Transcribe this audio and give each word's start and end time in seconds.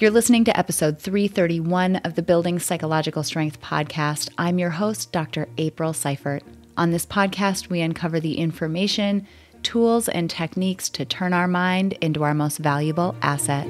You're 0.00 0.12
listening 0.12 0.44
to 0.44 0.56
episode 0.56 1.00
331 1.00 1.96
of 1.96 2.14
the 2.14 2.22
Building 2.22 2.60
Psychological 2.60 3.24
Strength 3.24 3.60
podcast. 3.60 4.28
I'm 4.38 4.60
your 4.60 4.70
host, 4.70 5.10
Dr. 5.10 5.48
April 5.58 5.92
Seifert. 5.92 6.44
On 6.76 6.92
this 6.92 7.04
podcast, 7.04 7.68
we 7.68 7.80
uncover 7.80 8.20
the 8.20 8.38
information, 8.38 9.26
tools, 9.64 10.08
and 10.08 10.30
techniques 10.30 10.88
to 10.90 11.04
turn 11.04 11.32
our 11.32 11.48
mind 11.48 11.94
into 11.94 12.22
our 12.22 12.32
most 12.32 12.58
valuable 12.58 13.16
asset. 13.22 13.66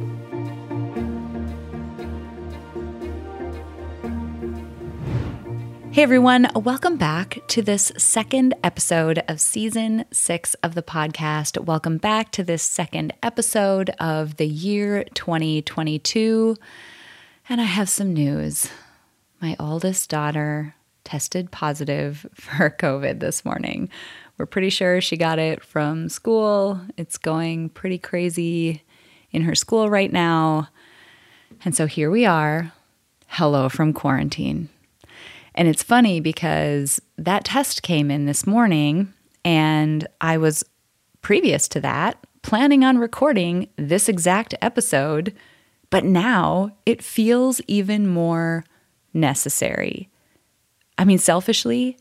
Hey 5.98 6.04
everyone, 6.04 6.46
welcome 6.54 6.96
back 6.96 7.40
to 7.48 7.60
this 7.60 7.90
second 7.96 8.54
episode 8.62 9.20
of 9.26 9.40
season 9.40 10.04
six 10.12 10.54
of 10.62 10.76
the 10.76 10.82
podcast. 10.82 11.58
Welcome 11.64 11.98
back 11.98 12.30
to 12.30 12.44
this 12.44 12.62
second 12.62 13.12
episode 13.20 13.90
of 13.98 14.36
the 14.36 14.46
year 14.46 15.03
2022. 15.14 16.56
And 17.48 17.61
I 17.61 17.64
have 17.64 17.89
some 17.89 18.12
news. 18.12 18.70
My 19.42 19.56
oldest 19.58 20.08
daughter 20.08 20.76
tested 21.03 21.50
positive 21.50 22.25
for 22.34 22.70
COVID 22.70 23.18
this 23.18 23.44
morning. 23.44 23.89
We're 24.36 24.46
pretty 24.46 24.70
sure 24.70 25.00
she 25.00 25.17
got 25.17 25.40
it 25.40 25.64
from 25.64 26.08
school. 26.08 26.80
It's 26.96 27.18
going 27.18 27.70
pretty 27.70 27.98
crazy 27.98 28.84
in 29.32 29.42
her 29.42 29.56
school 29.56 29.90
right 29.90 30.12
now. 30.12 30.68
And 31.64 31.75
so 31.75 31.86
here 31.86 32.08
we 32.08 32.25
are. 32.25 32.72
Hello 33.27 33.69
from 33.69 33.92
quarantine. 33.92 34.69
And 35.58 35.67
it's 35.67 35.83
funny 35.83 36.20
because 36.20 37.03
that 37.17 37.44
test 37.44 37.83
came 37.83 38.12
in 38.12 38.27
this 38.27 38.47
morning, 38.47 39.12
and 39.44 40.06
I 40.20 40.39
was 40.39 40.64
previous 41.20 41.67
to 41.69 41.81
that 41.81 42.17
planning 42.42 42.84
on 42.84 42.97
recording 42.97 43.69
this 43.75 44.09
exact 44.09 44.55
episode, 44.62 45.34
but 45.91 46.05
now 46.05 46.70
it 46.86 47.03
feels 47.03 47.61
even 47.67 48.06
more 48.06 48.64
necessary. 49.12 50.09
I 50.97 51.05
mean, 51.05 51.19
selfishly, 51.19 51.98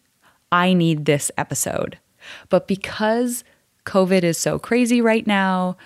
I 0.51 0.73
need 0.73 1.05
this 1.05 1.31
episode. 1.35 1.97
But 2.49 2.67
because 2.67 3.43
COVID 3.85 4.21
is 4.21 4.37
so 4.37 4.59
crazy 4.59 5.01
right 5.01 5.25
now, 5.25 5.77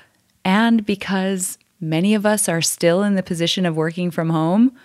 and 0.44 0.86
because 0.86 1.58
many 1.80 2.14
of 2.16 2.26
us 2.26 2.50
are 2.50 2.62
still 2.62 3.02
in 3.02 3.16
the 3.16 3.24
position 3.24 3.66
of 3.66 3.78
working 3.78 4.12
from 4.12 4.30
home, 4.30 4.76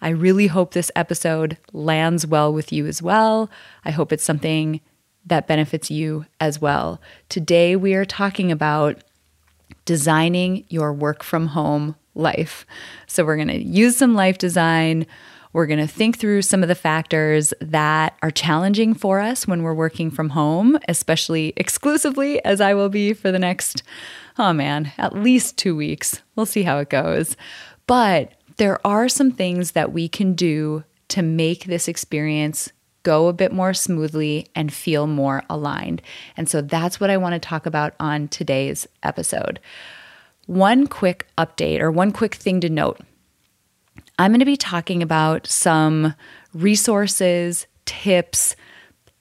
I 0.00 0.10
really 0.10 0.46
hope 0.46 0.72
this 0.72 0.90
episode 0.94 1.56
lands 1.72 2.26
well 2.26 2.52
with 2.52 2.72
you 2.72 2.86
as 2.86 3.02
well. 3.02 3.50
I 3.84 3.90
hope 3.90 4.12
it's 4.12 4.24
something 4.24 4.80
that 5.26 5.46
benefits 5.46 5.90
you 5.90 6.24
as 6.40 6.60
well. 6.60 7.00
Today, 7.28 7.76
we 7.76 7.94
are 7.94 8.04
talking 8.04 8.52
about 8.52 9.02
designing 9.84 10.64
your 10.68 10.92
work 10.92 11.22
from 11.22 11.48
home 11.48 11.96
life. 12.14 12.64
So, 13.06 13.24
we're 13.24 13.36
going 13.36 13.48
to 13.48 13.62
use 13.62 13.96
some 13.96 14.14
life 14.14 14.38
design. 14.38 15.06
We're 15.52 15.66
going 15.66 15.80
to 15.80 15.86
think 15.86 16.18
through 16.18 16.42
some 16.42 16.62
of 16.62 16.68
the 16.68 16.74
factors 16.74 17.52
that 17.60 18.16
are 18.22 18.30
challenging 18.30 18.94
for 18.94 19.18
us 19.18 19.48
when 19.48 19.62
we're 19.62 19.74
working 19.74 20.10
from 20.10 20.30
home, 20.30 20.78
especially 20.88 21.52
exclusively, 21.56 22.44
as 22.44 22.60
I 22.60 22.74
will 22.74 22.90
be 22.90 23.12
for 23.14 23.32
the 23.32 23.38
next, 23.38 23.82
oh 24.38 24.52
man, 24.52 24.92
at 24.98 25.16
least 25.16 25.56
two 25.56 25.74
weeks. 25.74 26.22
We'll 26.36 26.46
see 26.46 26.62
how 26.62 26.78
it 26.78 26.90
goes. 26.90 27.36
But 27.86 28.32
there 28.58 28.84
are 28.86 29.08
some 29.08 29.30
things 29.30 29.72
that 29.72 29.92
we 29.92 30.08
can 30.08 30.34
do 30.34 30.84
to 31.08 31.22
make 31.22 31.64
this 31.64 31.88
experience 31.88 32.70
go 33.02 33.28
a 33.28 33.32
bit 33.32 33.52
more 33.52 33.72
smoothly 33.72 34.48
and 34.54 34.72
feel 34.72 35.06
more 35.06 35.42
aligned. 35.48 36.02
And 36.36 36.48
so 36.48 36.60
that's 36.60 37.00
what 37.00 37.10
I 37.10 37.16
want 37.16 37.32
to 37.34 37.38
talk 37.38 37.64
about 37.64 37.94
on 37.98 38.28
today's 38.28 38.86
episode. 39.02 39.60
One 40.46 40.86
quick 40.86 41.26
update 41.38 41.80
or 41.80 41.90
one 41.90 42.12
quick 42.12 42.34
thing 42.34 42.60
to 42.60 42.68
note 42.68 43.00
I'm 44.18 44.32
going 44.32 44.40
to 44.40 44.44
be 44.44 44.56
talking 44.56 45.02
about 45.02 45.46
some 45.46 46.14
resources, 46.52 47.66
tips, 47.86 48.56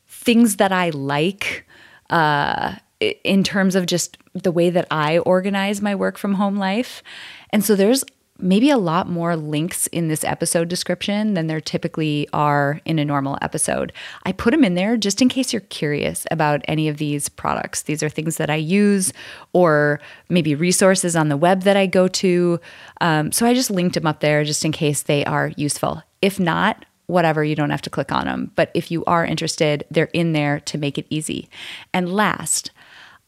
things 0.07 0.55
that 0.55 0.71
I 0.71 0.89
like 0.89 1.67
uh, 2.09 2.75
in 2.99 3.43
terms 3.43 3.75
of 3.75 3.85
just 3.85 4.17
the 4.33 4.51
way 4.51 4.71
that 4.71 4.87
I 4.89 5.19
organize 5.19 5.81
my 5.81 5.93
work 5.93 6.17
from 6.17 6.33
home 6.33 6.57
life. 6.57 7.03
And 7.51 7.63
so 7.63 7.75
there's 7.75 8.03
maybe 8.39 8.69
a 8.69 8.77
lot 8.77 9.09
more 9.09 9.35
links 9.35 9.87
in 9.87 10.07
this 10.07 10.23
episode 10.23 10.67
description 10.67 11.33
than 11.33 11.47
there 11.47 11.61
typically 11.61 12.27
are 12.33 12.81
in 12.85 12.99
a 12.99 13.05
normal 13.05 13.37
episode. 13.41 13.91
I 14.23 14.31
put 14.31 14.51
them 14.51 14.63
in 14.63 14.75
there 14.75 14.97
just 14.97 15.21
in 15.21 15.29
case 15.29 15.53
you're 15.53 15.61
curious 15.61 16.25
about 16.31 16.61
any 16.67 16.87
of 16.87 16.97
these 16.97 17.29
products. 17.29 17.83
These 17.83 18.03
are 18.03 18.09
things 18.09 18.37
that 18.37 18.49
I 18.49 18.55
use 18.55 19.13
or 19.53 19.99
maybe 20.29 20.55
resources 20.55 21.15
on 21.15 21.29
the 21.29 21.37
web 21.37 21.63
that 21.63 21.77
I 21.77 21.85
go 21.85 22.07
to. 22.07 22.59
Um, 23.01 23.31
so 23.31 23.45
I 23.45 23.53
just 23.53 23.71
linked 23.71 23.95
them 23.95 24.07
up 24.07 24.19
there 24.19 24.43
just 24.43 24.65
in 24.65 24.71
case 24.71 25.03
they 25.03 25.25
are 25.25 25.51
useful. 25.55 26.03
If 26.21 26.39
not, 26.39 26.85
whatever, 27.07 27.43
you 27.43 27.55
don't 27.55 27.69
have 27.69 27.81
to 27.83 27.89
click 27.89 28.11
on 28.11 28.25
them. 28.25 28.51
But 28.55 28.71
if 28.73 28.91
you 28.91 29.03
are 29.05 29.25
interested, 29.25 29.85
they're 29.89 30.05
in 30.13 30.33
there 30.33 30.59
to 30.61 30.77
make 30.77 30.97
it 30.97 31.07
easy. 31.09 31.49
And 31.93 32.13
last, 32.13 32.71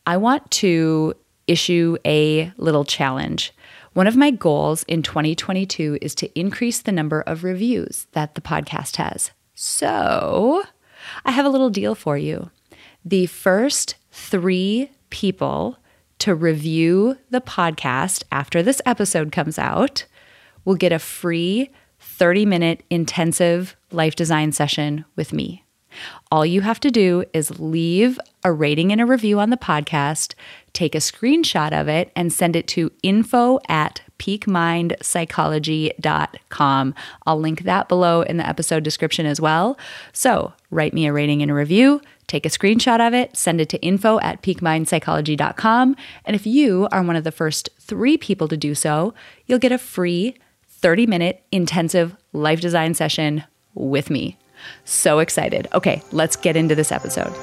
I 0.05 0.17
want 0.17 0.49
to 0.51 1.15
issue 1.47 1.97
a 2.05 2.51
little 2.57 2.85
challenge. 2.85 3.53
One 3.99 4.07
of 4.07 4.15
my 4.15 4.31
goals 4.31 4.83
in 4.83 5.03
2022 5.03 5.97
is 6.01 6.15
to 6.15 6.39
increase 6.39 6.79
the 6.79 6.91
number 6.93 7.19
of 7.19 7.43
reviews 7.43 8.07
that 8.13 8.33
the 8.33 8.39
podcast 8.39 8.95
has. 8.95 9.31
So, 9.55 10.63
I 11.25 11.31
have 11.31 11.45
a 11.45 11.49
little 11.49 11.69
deal 11.69 11.95
for 11.95 12.17
you. 12.17 12.49
The 13.03 13.25
first 13.25 13.95
three 14.09 14.89
people 15.09 15.79
to 16.19 16.33
review 16.33 17.17
the 17.29 17.41
podcast 17.41 18.23
after 18.31 18.63
this 18.63 18.81
episode 18.85 19.33
comes 19.33 19.59
out 19.59 20.05
will 20.63 20.75
get 20.75 20.93
a 20.93 20.99
free 20.99 21.69
30 21.99 22.45
minute 22.45 22.83
intensive 22.89 23.75
life 23.91 24.15
design 24.15 24.53
session 24.53 25.03
with 25.17 25.33
me. 25.33 25.65
All 26.31 26.45
you 26.45 26.61
have 26.61 26.79
to 26.81 26.91
do 26.91 27.23
is 27.33 27.59
leave 27.59 28.19
a 28.43 28.51
rating 28.51 28.91
and 28.91 29.01
a 29.01 29.05
review 29.05 29.39
on 29.39 29.49
the 29.49 29.57
podcast, 29.57 30.35
take 30.73 30.93
a 30.95 30.99
screenshot 30.99 31.73
of 31.73 31.87
it, 31.87 32.11
and 32.15 32.31
send 32.31 32.55
it 32.55 32.67
to 32.69 32.91
info 33.03 33.59
at 33.67 34.01
peakmindpsychology.com. 34.19 36.95
I'll 37.25 37.39
link 37.39 37.63
that 37.63 37.89
below 37.89 38.21
in 38.21 38.37
the 38.37 38.47
episode 38.47 38.83
description 38.83 39.25
as 39.25 39.41
well. 39.41 39.77
So 40.13 40.53
write 40.71 40.93
me 40.93 41.07
a 41.07 41.13
rating 41.13 41.41
and 41.41 41.51
a 41.51 41.55
review, 41.55 42.01
take 42.27 42.45
a 42.45 42.49
screenshot 42.49 43.05
of 43.05 43.13
it, 43.13 43.35
send 43.35 43.59
it 43.61 43.67
to 43.69 43.81
info 43.81 44.19
at 44.19 44.41
peakmindpsychology.com. 44.41 45.95
And 46.25 46.35
if 46.35 46.45
you 46.45 46.89
are 46.91 47.03
one 47.03 47.15
of 47.15 47.23
the 47.23 47.31
first 47.31 47.69
three 47.79 48.17
people 48.17 48.49
to 48.49 48.57
do 48.57 48.75
so, 48.75 49.13
you'll 49.45 49.59
get 49.59 49.71
a 49.71 49.77
free 49.77 50.35
30 50.67 51.07
minute 51.07 51.43
intensive 51.51 52.15
life 52.31 52.61
design 52.61 52.93
session 52.93 53.43
with 53.73 54.09
me. 54.09 54.38
So 54.85 55.19
excited. 55.19 55.67
Okay, 55.73 56.01
let's 56.11 56.35
get 56.35 56.55
into 56.55 56.75
this 56.75 56.91
episode. 56.91 57.33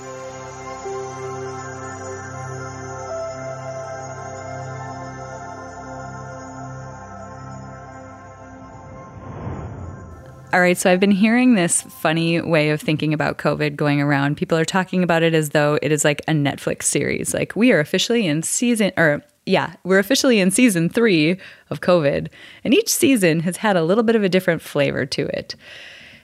All 10.56 10.62
right, 10.62 10.78
so 10.78 10.90
I've 10.90 11.00
been 11.00 11.10
hearing 11.10 11.54
this 11.54 11.82
funny 11.82 12.40
way 12.40 12.70
of 12.70 12.80
thinking 12.80 13.12
about 13.12 13.36
COVID 13.36 13.76
going 13.76 14.00
around. 14.00 14.38
People 14.38 14.56
are 14.56 14.64
talking 14.64 15.02
about 15.02 15.22
it 15.22 15.34
as 15.34 15.50
though 15.50 15.78
it 15.82 15.92
is 15.92 16.02
like 16.02 16.22
a 16.28 16.32
Netflix 16.32 16.84
series. 16.84 17.34
Like 17.34 17.54
we 17.54 17.72
are 17.72 17.78
officially 17.78 18.26
in 18.26 18.42
season, 18.42 18.90
or 18.96 19.22
yeah, 19.44 19.74
we're 19.84 19.98
officially 19.98 20.40
in 20.40 20.50
season 20.50 20.88
three 20.88 21.38
of 21.68 21.82
COVID, 21.82 22.28
and 22.64 22.72
each 22.72 22.88
season 22.88 23.40
has 23.40 23.58
had 23.58 23.76
a 23.76 23.82
little 23.82 24.02
bit 24.02 24.16
of 24.16 24.24
a 24.24 24.30
different 24.30 24.62
flavor 24.62 25.04
to 25.04 25.26
it. 25.36 25.56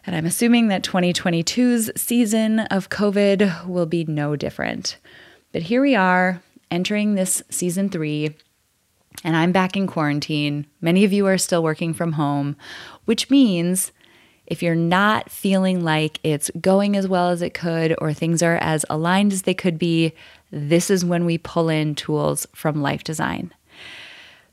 And 0.04 0.16
I'm 0.16 0.26
assuming 0.26 0.68
that 0.68 0.82
2022's 0.82 2.00
season 2.00 2.60
of 2.60 2.88
COVID 2.88 3.66
will 3.66 3.86
be 3.86 4.04
no 4.04 4.34
different. 4.34 4.96
But 5.52 5.62
here 5.62 5.80
we 5.80 5.94
are 5.94 6.42
entering 6.70 7.14
this 7.14 7.42
season 7.50 7.88
three, 7.88 8.34
and 9.22 9.36
I'm 9.36 9.52
back 9.52 9.76
in 9.76 9.86
quarantine. 9.86 10.66
Many 10.80 11.04
of 11.04 11.12
you 11.12 11.26
are 11.26 11.38
still 11.38 11.62
working 11.62 11.94
from 11.94 12.12
home, 12.12 12.56
which 13.04 13.30
means 13.30 13.92
if 14.46 14.62
you're 14.62 14.74
not 14.74 15.30
feeling 15.30 15.84
like 15.84 16.18
it's 16.24 16.50
going 16.60 16.96
as 16.96 17.06
well 17.06 17.28
as 17.28 17.40
it 17.40 17.54
could 17.54 17.94
or 17.98 18.12
things 18.12 18.42
are 18.42 18.56
as 18.56 18.84
aligned 18.90 19.32
as 19.32 19.42
they 19.42 19.54
could 19.54 19.78
be, 19.78 20.12
this 20.50 20.90
is 20.90 21.04
when 21.04 21.24
we 21.24 21.38
pull 21.38 21.68
in 21.68 21.94
tools 21.94 22.46
from 22.54 22.82
life 22.82 23.04
design. 23.04 23.52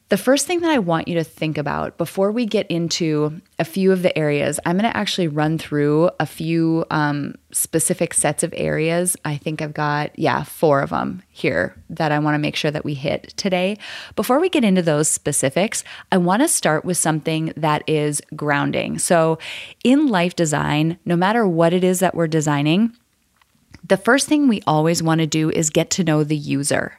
The 0.10 0.18
first 0.18 0.48
thing 0.48 0.62
that 0.62 0.72
I 0.72 0.80
want 0.80 1.08
you 1.08 1.14
to 1.16 1.24
think 1.24 1.60
about 1.60 2.00
before 2.00 2.32
we 2.32 2.48
get 2.48 2.66
into 2.66 3.40
a 3.60 3.64
few 3.64 3.92
of 3.92 4.02
the 4.02 4.18
areas, 4.18 4.60
I'm 4.66 4.76
going 4.76 4.92
to 4.92 4.98
actually 4.98 5.28
run 5.28 5.60
through 5.60 6.10
a 6.20 6.26
few 6.26 6.84
um, 6.90 7.36
specific 7.52 8.16
sets 8.16 8.42
of 8.42 8.52
areas. 8.58 9.16
I 9.24 9.38
think 9.38 9.62
I've 9.62 9.76
got, 9.76 10.18
yeah, 10.18 10.44
four 10.44 10.82
of 10.82 10.90
them 10.90 11.22
here 11.30 11.76
that 11.92 12.12
I 12.12 12.18
want 12.18 12.34
to 12.34 12.40
make 12.40 12.56
sure 12.56 12.72
that 12.72 12.84
we 12.84 12.96
hit 12.96 13.36
today. 13.38 13.78
Before 14.16 14.40
we 14.40 14.50
get 14.50 14.64
into 14.64 14.82
those 14.82 15.08
specifics, 15.08 15.84
I 16.12 16.18
want 16.18 16.42
to 16.42 16.48
start 16.48 16.84
with 16.84 16.98
something 16.98 17.54
that 17.56 17.84
is 17.86 18.20
grounding. 18.36 18.98
So, 18.98 19.38
in 19.84 20.08
life 20.08 20.36
design, 20.36 20.98
no 21.06 21.16
matter 21.16 21.48
what 21.48 21.72
it 21.72 21.84
is 21.84 22.00
that 22.00 22.16
we're 22.16 22.26
designing, 22.26 22.96
the 23.88 23.98
first 23.98 24.28
thing 24.28 24.48
we 24.48 24.64
always 24.66 25.04
want 25.04 25.22
to 25.22 25.28
do 25.28 25.52
is 25.52 25.70
get 25.70 25.92
to 25.92 26.04
know 26.04 26.24
the 26.24 26.36
user 26.36 26.99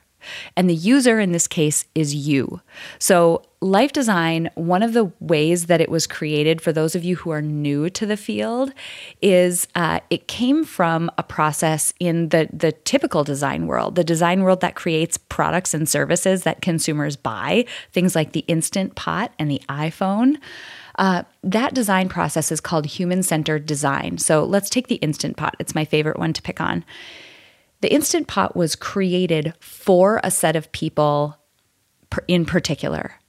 And 0.56 0.68
the 0.68 0.74
user 0.74 1.20
in 1.20 1.32
this 1.32 1.46
case 1.46 1.84
is 1.94 2.14
you. 2.14 2.60
So, 2.98 3.42
Life 3.62 3.92
Design, 3.92 4.48
one 4.54 4.82
of 4.82 4.94
the 4.94 5.12
ways 5.20 5.66
that 5.66 5.82
it 5.82 5.90
was 5.90 6.06
created 6.06 6.62
for 6.62 6.72
those 6.72 6.94
of 6.94 7.04
you 7.04 7.16
who 7.16 7.30
are 7.30 7.42
new 7.42 7.90
to 7.90 8.06
the 8.06 8.16
field, 8.16 8.72
is 9.20 9.68
uh, 9.74 10.00
it 10.08 10.28
came 10.28 10.64
from 10.64 11.10
a 11.18 11.22
process 11.22 11.92
in 12.00 12.30
the, 12.30 12.48
the 12.50 12.72
typical 12.72 13.22
design 13.22 13.66
world, 13.66 13.96
the 13.96 14.04
design 14.04 14.42
world 14.44 14.62
that 14.62 14.76
creates 14.76 15.18
products 15.18 15.74
and 15.74 15.86
services 15.86 16.42
that 16.44 16.62
consumers 16.62 17.16
buy, 17.16 17.66
things 17.92 18.14
like 18.14 18.32
the 18.32 18.44
Instant 18.48 18.94
Pot 18.94 19.34
and 19.38 19.50
the 19.50 19.60
iPhone. 19.68 20.38
Uh, 20.96 21.22
that 21.42 21.74
design 21.74 22.08
process 22.08 22.50
is 22.50 22.60
called 22.60 22.86
human 22.86 23.22
centered 23.22 23.66
design. 23.66 24.18
So 24.18 24.44
let's 24.44 24.70
take 24.70 24.88
the 24.88 24.96
Instant 24.96 25.36
Pot. 25.36 25.54
It's 25.58 25.74
my 25.74 25.84
favorite 25.84 26.18
one 26.18 26.32
to 26.32 26.42
pick 26.42 26.60
on. 26.60 26.84
The 27.80 27.92
Instant 27.92 28.26
Pot 28.26 28.54
was 28.54 28.76
created 28.76 29.54
for 29.58 30.20
a 30.22 30.30
set 30.30 30.54
of 30.54 30.70
people 30.72 31.38
in 32.28 32.44
particular. 32.44 33.20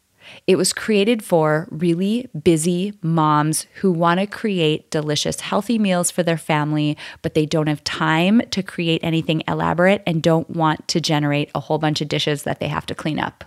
It 0.48 0.56
was 0.56 0.74
created 0.74 1.24
for 1.24 1.68
really 1.72 2.30
busy 2.44 2.94
moms 3.02 3.66
who 3.76 3.92
want 3.92 4.20
to 4.20 4.28
create 4.28 4.92
delicious, 4.92 5.42
healthy 5.42 5.80
meals 5.80 6.12
for 6.12 6.24
their 6.24 6.38
family, 6.38 6.98
but 7.22 7.34
they 7.34 7.46
don't 7.46 7.68
have 7.68 7.84
time 7.84 8.42
to 8.52 8.64
create 8.64 9.02
anything 9.04 9.44
elaborate 9.48 10.04
and 10.06 10.22
don't 10.22 10.50
want 10.50 10.88
to 10.90 11.02
generate 11.02 11.52
a 11.56 11.60
whole 11.60 11.80
bunch 11.80 12.02
of 12.02 12.08
dishes 12.08 12.44
that 12.44 12.60
they 12.60 12.68
have 12.68 12.86
to 12.88 12.96
clean 12.96 13.20
up. 13.20 13.46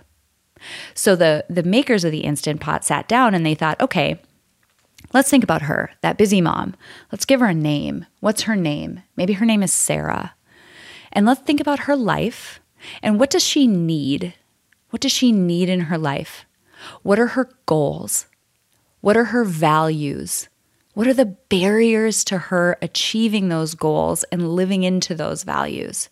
So 0.93 1.15
the 1.15 1.45
the 1.49 1.63
makers 1.63 2.03
of 2.03 2.11
the 2.11 2.23
Instant 2.23 2.61
Pot 2.61 2.83
sat 2.83 3.07
down 3.07 3.35
and 3.35 3.45
they 3.45 3.55
thought, 3.55 3.79
okay, 3.81 4.21
let's 5.13 5.29
think 5.29 5.43
about 5.43 5.63
her, 5.63 5.91
that 6.01 6.17
busy 6.17 6.41
mom. 6.41 6.75
Let's 7.11 7.25
give 7.25 7.39
her 7.39 7.47
a 7.47 7.53
name. 7.53 8.05
What's 8.21 8.43
her 8.43 8.55
name? 8.55 9.01
Maybe 9.15 9.33
her 9.33 9.45
name 9.45 9.63
is 9.63 9.73
Sarah. 9.73 10.33
And 11.15 11.25
let's 11.25 11.41
think 11.41 11.59
about 11.59 11.79
her 11.79 11.95
life 11.95 12.59
and 13.01 13.19
what 13.19 13.29
does 13.29 13.43
she 13.43 13.67
need? 13.67 14.33
What 14.89 15.01
does 15.01 15.11
she 15.11 15.31
need 15.31 15.69
in 15.69 15.81
her 15.81 15.97
life? 15.97 16.45
What 17.03 17.19
are 17.19 17.27
her 17.27 17.49
goals? 17.65 18.27
What 19.01 19.17
are 19.17 19.25
her 19.25 19.43
values? 19.43 20.49
What 20.93 21.07
are 21.07 21.13
the 21.13 21.25
barriers 21.25 22.23
to 22.25 22.37
her 22.37 22.77
achieving 22.81 23.49
those 23.49 23.75
goals 23.75 24.23
and 24.25 24.55
living 24.55 24.83
into 24.83 25.15
those 25.15 25.43
values? 25.43 26.09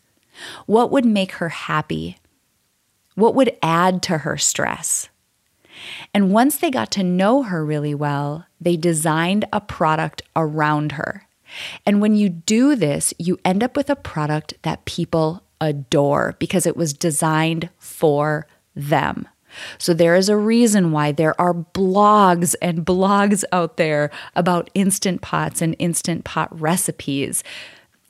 What 0.65 0.91
would 0.91 1.05
make 1.05 1.33
her 1.33 1.49
happy? 1.49 2.17
What 3.15 3.35
would 3.35 3.57
add 3.61 4.01
to 4.03 4.19
her 4.19 4.37
stress? 4.37 5.09
And 6.13 6.31
once 6.31 6.57
they 6.57 6.69
got 6.69 6.91
to 6.91 7.03
know 7.03 7.43
her 7.43 7.63
really 7.63 7.95
well, 7.95 8.45
they 8.59 8.77
designed 8.77 9.45
a 9.53 9.61
product 9.61 10.21
around 10.35 10.93
her. 10.93 11.27
And 11.85 12.01
when 12.01 12.15
you 12.15 12.29
do 12.29 12.75
this, 12.75 13.13
you 13.17 13.39
end 13.45 13.63
up 13.63 13.75
with 13.75 13.89
a 13.89 13.95
product 13.95 14.55
that 14.63 14.85
people 14.85 15.43
adore 15.61 16.35
because 16.39 16.65
it 16.65 16.75
was 16.75 16.93
designed 16.93 17.69
for 17.77 18.47
them. 18.75 19.27
So 19.77 19.93
there 19.93 20.15
is 20.15 20.29
a 20.29 20.37
reason 20.37 20.91
why 20.91 21.11
there 21.11 21.39
are 21.39 21.53
blogs 21.53 22.55
and 22.61 22.85
blogs 22.85 23.43
out 23.51 23.77
there 23.77 24.09
about 24.35 24.69
instant 24.73 25.21
pots 25.21 25.61
and 25.61 25.75
instant 25.79 26.23
pot 26.23 26.59
recipes. 26.59 27.43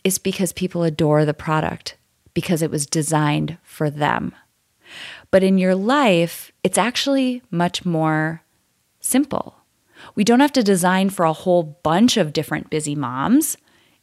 It's 0.04 0.18
because 0.18 0.54
people 0.54 0.84
adore 0.84 1.26
the 1.26 1.34
product 1.34 1.98
because 2.34 2.62
it 2.62 2.72
was 2.72 2.86
designed 2.86 3.58
for 3.64 3.90
them. 3.90 4.34
But 5.32 5.44
in 5.44 5.58
your 5.58 5.76
life, 5.76 6.52
it's 6.64 6.78
actually 6.78 7.42
much 7.52 7.86
more 7.86 8.42
simple. 9.00 9.56
We 10.16 10.24
don't 10.24 10.40
have 10.40 10.54
to 10.54 10.64
design 10.64 11.10
for 11.10 11.26
a 11.26 11.34
whole 11.34 11.64
bunch 11.64 12.18
of 12.18 12.34
different 12.34 12.70
busy 12.70 12.96
moms. 12.96 13.58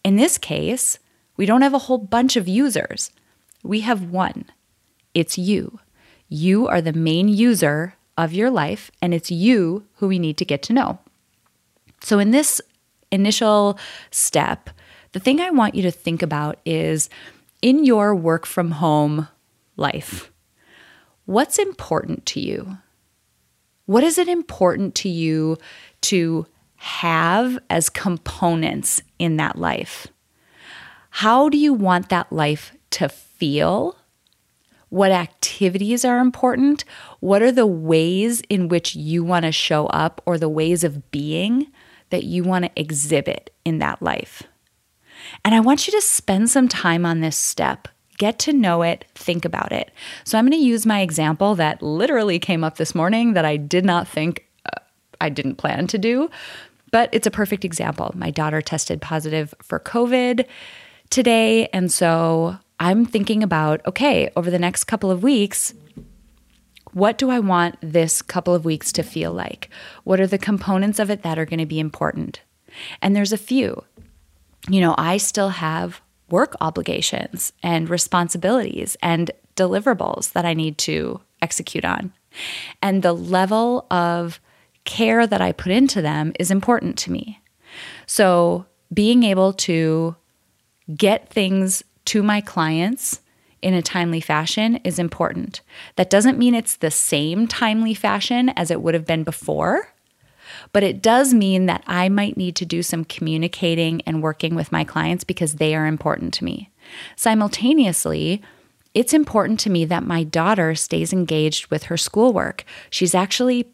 In 0.05 0.17
this 0.17 0.39
case, 0.39 0.99
we 1.37 1.47
don't 1.47 1.63
have 1.63 1.75
a 1.75 1.79
whole 1.79 1.99
bunch 1.99 2.37
of 2.37 2.49
users. 2.49 3.11
We 3.63 3.81
have 3.81 4.11
one. 4.11 4.47
It's 5.15 5.39
you. 5.39 5.81
You 6.29 6.69
are 6.69 6.81
the 6.81 6.93
main 6.93 7.29
user 7.29 7.95
of 8.17 8.33
your 8.33 8.51
life, 8.51 8.91
and 9.01 9.15
it's 9.15 9.31
you 9.31 9.87
who 9.95 10.09
we 10.09 10.19
need 10.19 10.37
to 10.39 10.45
get 10.45 10.63
to 10.65 10.73
know. 10.73 10.99
So, 12.03 12.19
in 12.19 12.31
this 12.31 12.61
initial 13.11 13.79
step, 14.11 14.71
the 15.13 15.21
thing 15.21 15.41
I 15.41 15.51
want 15.51 15.75
you 15.75 15.83
to 15.83 15.91
think 15.91 16.23
about 16.23 16.59
is 16.65 17.11
in 17.63 17.85
your 17.85 18.15
work 18.15 18.47
from 18.47 18.73
home 18.73 19.29
life, 19.77 20.31
what's 21.25 21.59
important 21.59 22.27
to 22.27 22.41
you? 22.41 22.79
What 23.91 24.05
is 24.05 24.19
it 24.19 24.29
important 24.29 24.95
to 24.97 25.09
you 25.09 25.59
to 26.03 26.47
have 26.77 27.59
as 27.69 27.91
components 27.91 29.03
in 29.19 29.37
that 29.39 29.59
life? 29.59 30.07
How 31.11 31.49
do 31.49 31.59
you 31.59 31.75
want 31.75 32.09
that 32.09 32.33
life 32.33 32.73
to 32.91 33.09
feel? 33.09 33.97
what 34.91 35.13
activities 35.13 36.05
are 36.05 36.19
important, 36.19 36.85
what 37.21 37.43
are 37.43 37.53
the 37.53 37.65
ways 37.65 38.43
in 38.49 38.67
which 38.67 38.97
you 38.97 39.23
want 39.23 39.45
to 39.45 39.53
show 39.53 39.87
up 39.87 40.21
or 40.27 40.37
the 40.37 40.49
ways 40.49 40.83
of 40.83 41.13
being 41.13 41.69
that 42.11 42.25
you 42.25 42.43
want 42.43 42.65
to 42.65 42.71
exhibit 42.75 43.55
in 43.65 43.79
that 43.79 44.03
life. 44.03 44.43
And 45.45 45.55
I 45.55 45.61
want 45.61 45.87
you 45.87 45.93
to 45.93 46.01
spend 46.01 46.51
some 46.51 46.67
time 46.67 47.07
on 47.07 47.21
this 47.21 47.37
step. 47.37 47.87
Get 48.21 48.39
to 48.41 48.53
know 48.53 48.83
it, 48.83 49.07
think 49.15 49.47
about 49.47 49.73
it. 49.73 49.91
So, 50.25 50.37
I'm 50.37 50.45
going 50.45 50.53
to 50.53 50.63
use 50.63 50.85
my 50.85 51.01
example 51.01 51.55
that 51.55 51.81
literally 51.81 52.39
came 52.39 52.63
up 52.63 52.77
this 52.77 52.95
morning 52.95 53.33
that 53.33 53.47
I 53.47 53.57
did 53.57 53.83
not 53.83 54.07
think 54.07 54.47
uh, 54.67 54.79
I 55.23 55.31
didn't 55.31 55.55
plan 55.55 55.87
to 55.87 55.97
do, 55.97 56.29
but 56.91 57.09
it's 57.13 57.27
a 57.27 57.31
perfect 57.31 57.65
example. 57.65 58.13
My 58.15 58.31
daughter 58.31 58.61
tested 58.61 59.01
positive 59.01 59.55
for 59.63 59.81
COVID 59.81 60.45
today. 61.09 61.69
And 61.73 61.91
so 61.91 62.59
I'm 62.79 63.07
thinking 63.07 63.43
about 63.43 63.81
okay, 63.87 64.31
over 64.37 64.51
the 64.51 64.59
next 64.59 64.85
couple 64.85 65.11
of 65.11 65.23
weeks, 65.23 65.73
what 66.93 67.17
do 67.17 67.31
I 67.31 67.39
want 67.39 67.79
this 67.81 68.21
couple 68.21 68.55
of 68.55 68.67
weeks 68.67 68.93
to 68.93 69.03
feel 69.03 69.33
like? 69.33 69.71
What 70.05 70.21
are 70.21 70.27
the 70.27 70.37
components 70.37 70.99
of 70.99 71.09
it 71.09 71.23
that 71.23 71.39
are 71.39 71.47
going 71.47 71.61
to 71.61 71.65
be 71.65 71.81
important? 71.81 72.43
And 73.01 73.17
there's 73.17 73.33
a 73.33 73.39
few. 73.39 73.83
You 74.69 74.83
know, 74.83 74.95
I 74.99 75.17
still 75.17 75.49
have 75.49 76.03
work 76.31 76.57
obligations 76.61 77.53
and 77.63 77.89
responsibilities 77.89 78.97
and 79.03 79.31
deliverables 79.57 80.33
that 80.33 80.45
I 80.45 80.55
need 80.55 80.79
to 80.79 81.21
execute 81.43 81.85
on. 81.85 82.13
And 82.83 83.03
the 83.03 83.13
level 83.13 83.87
of 83.91 84.41
care 84.85 85.27
that 85.27 85.41
I 85.41 85.53
put 85.53 85.73
into 85.73 86.01
them 86.01 86.33
is 86.39 86.51
important 86.51 86.97
to 86.99 87.13
me. 87.13 87.41
So, 88.07 88.67
being 88.93 89.23
able 89.23 89.53
to 89.53 90.17
get 90.97 91.29
things 91.29 91.85
to 92.07 92.23
my 92.23 92.41
clients 92.41 93.21
in 93.63 93.75
a 93.75 93.83
timely 93.83 94.21
fashion 94.21 94.77
is 94.77 94.99
important. 94.99 95.61
That 95.97 96.11
doesn't 96.11 96.39
mean 96.39 96.55
it's 96.55 96.77
the 96.77 96.91
same 96.91 97.47
timely 97.47 97.95
fashion 97.95 98.49
as 98.51 98.71
it 98.71 98.83
would 98.83 98.95
have 98.95 99.07
been 99.07 99.23
before, 99.23 99.93
but 100.73 100.83
it 100.83 101.03
does 101.03 101.35
mean 101.35 101.67
that 101.67 101.83
I 101.87 102.09
might 102.09 102.37
need 102.37 102.57
to 102.57 102.67
do 102.67 102.83
some 102.83 103.05
communicating 103.05 104.03
and 104.03 104.23
working 104.23 104.55
with 104.55 104.73
my 104.73 104.85
clients 104.85 105.25
because 105.25 105.55
they 105.55 105.75
are 105.75 105.87
important 105.87 106.33
to 106.35 106.45
me. 106.45 106.71
Simultaneously, 107.17 108.43
it's 108.95 109.15
important 109.15 109.61
to 109.61 109.71
me 109.71 109.85
that 109.85 110.05
my 110.05 110.25
daughter 110.25 110.75
stays 110.75 111.13
engaged 111.13 111.71
with 111.71 111.85
her 111.85 111.97
schoolwork. 111.97 112.65
She's 112.91 113.15
actually 113.15 113.73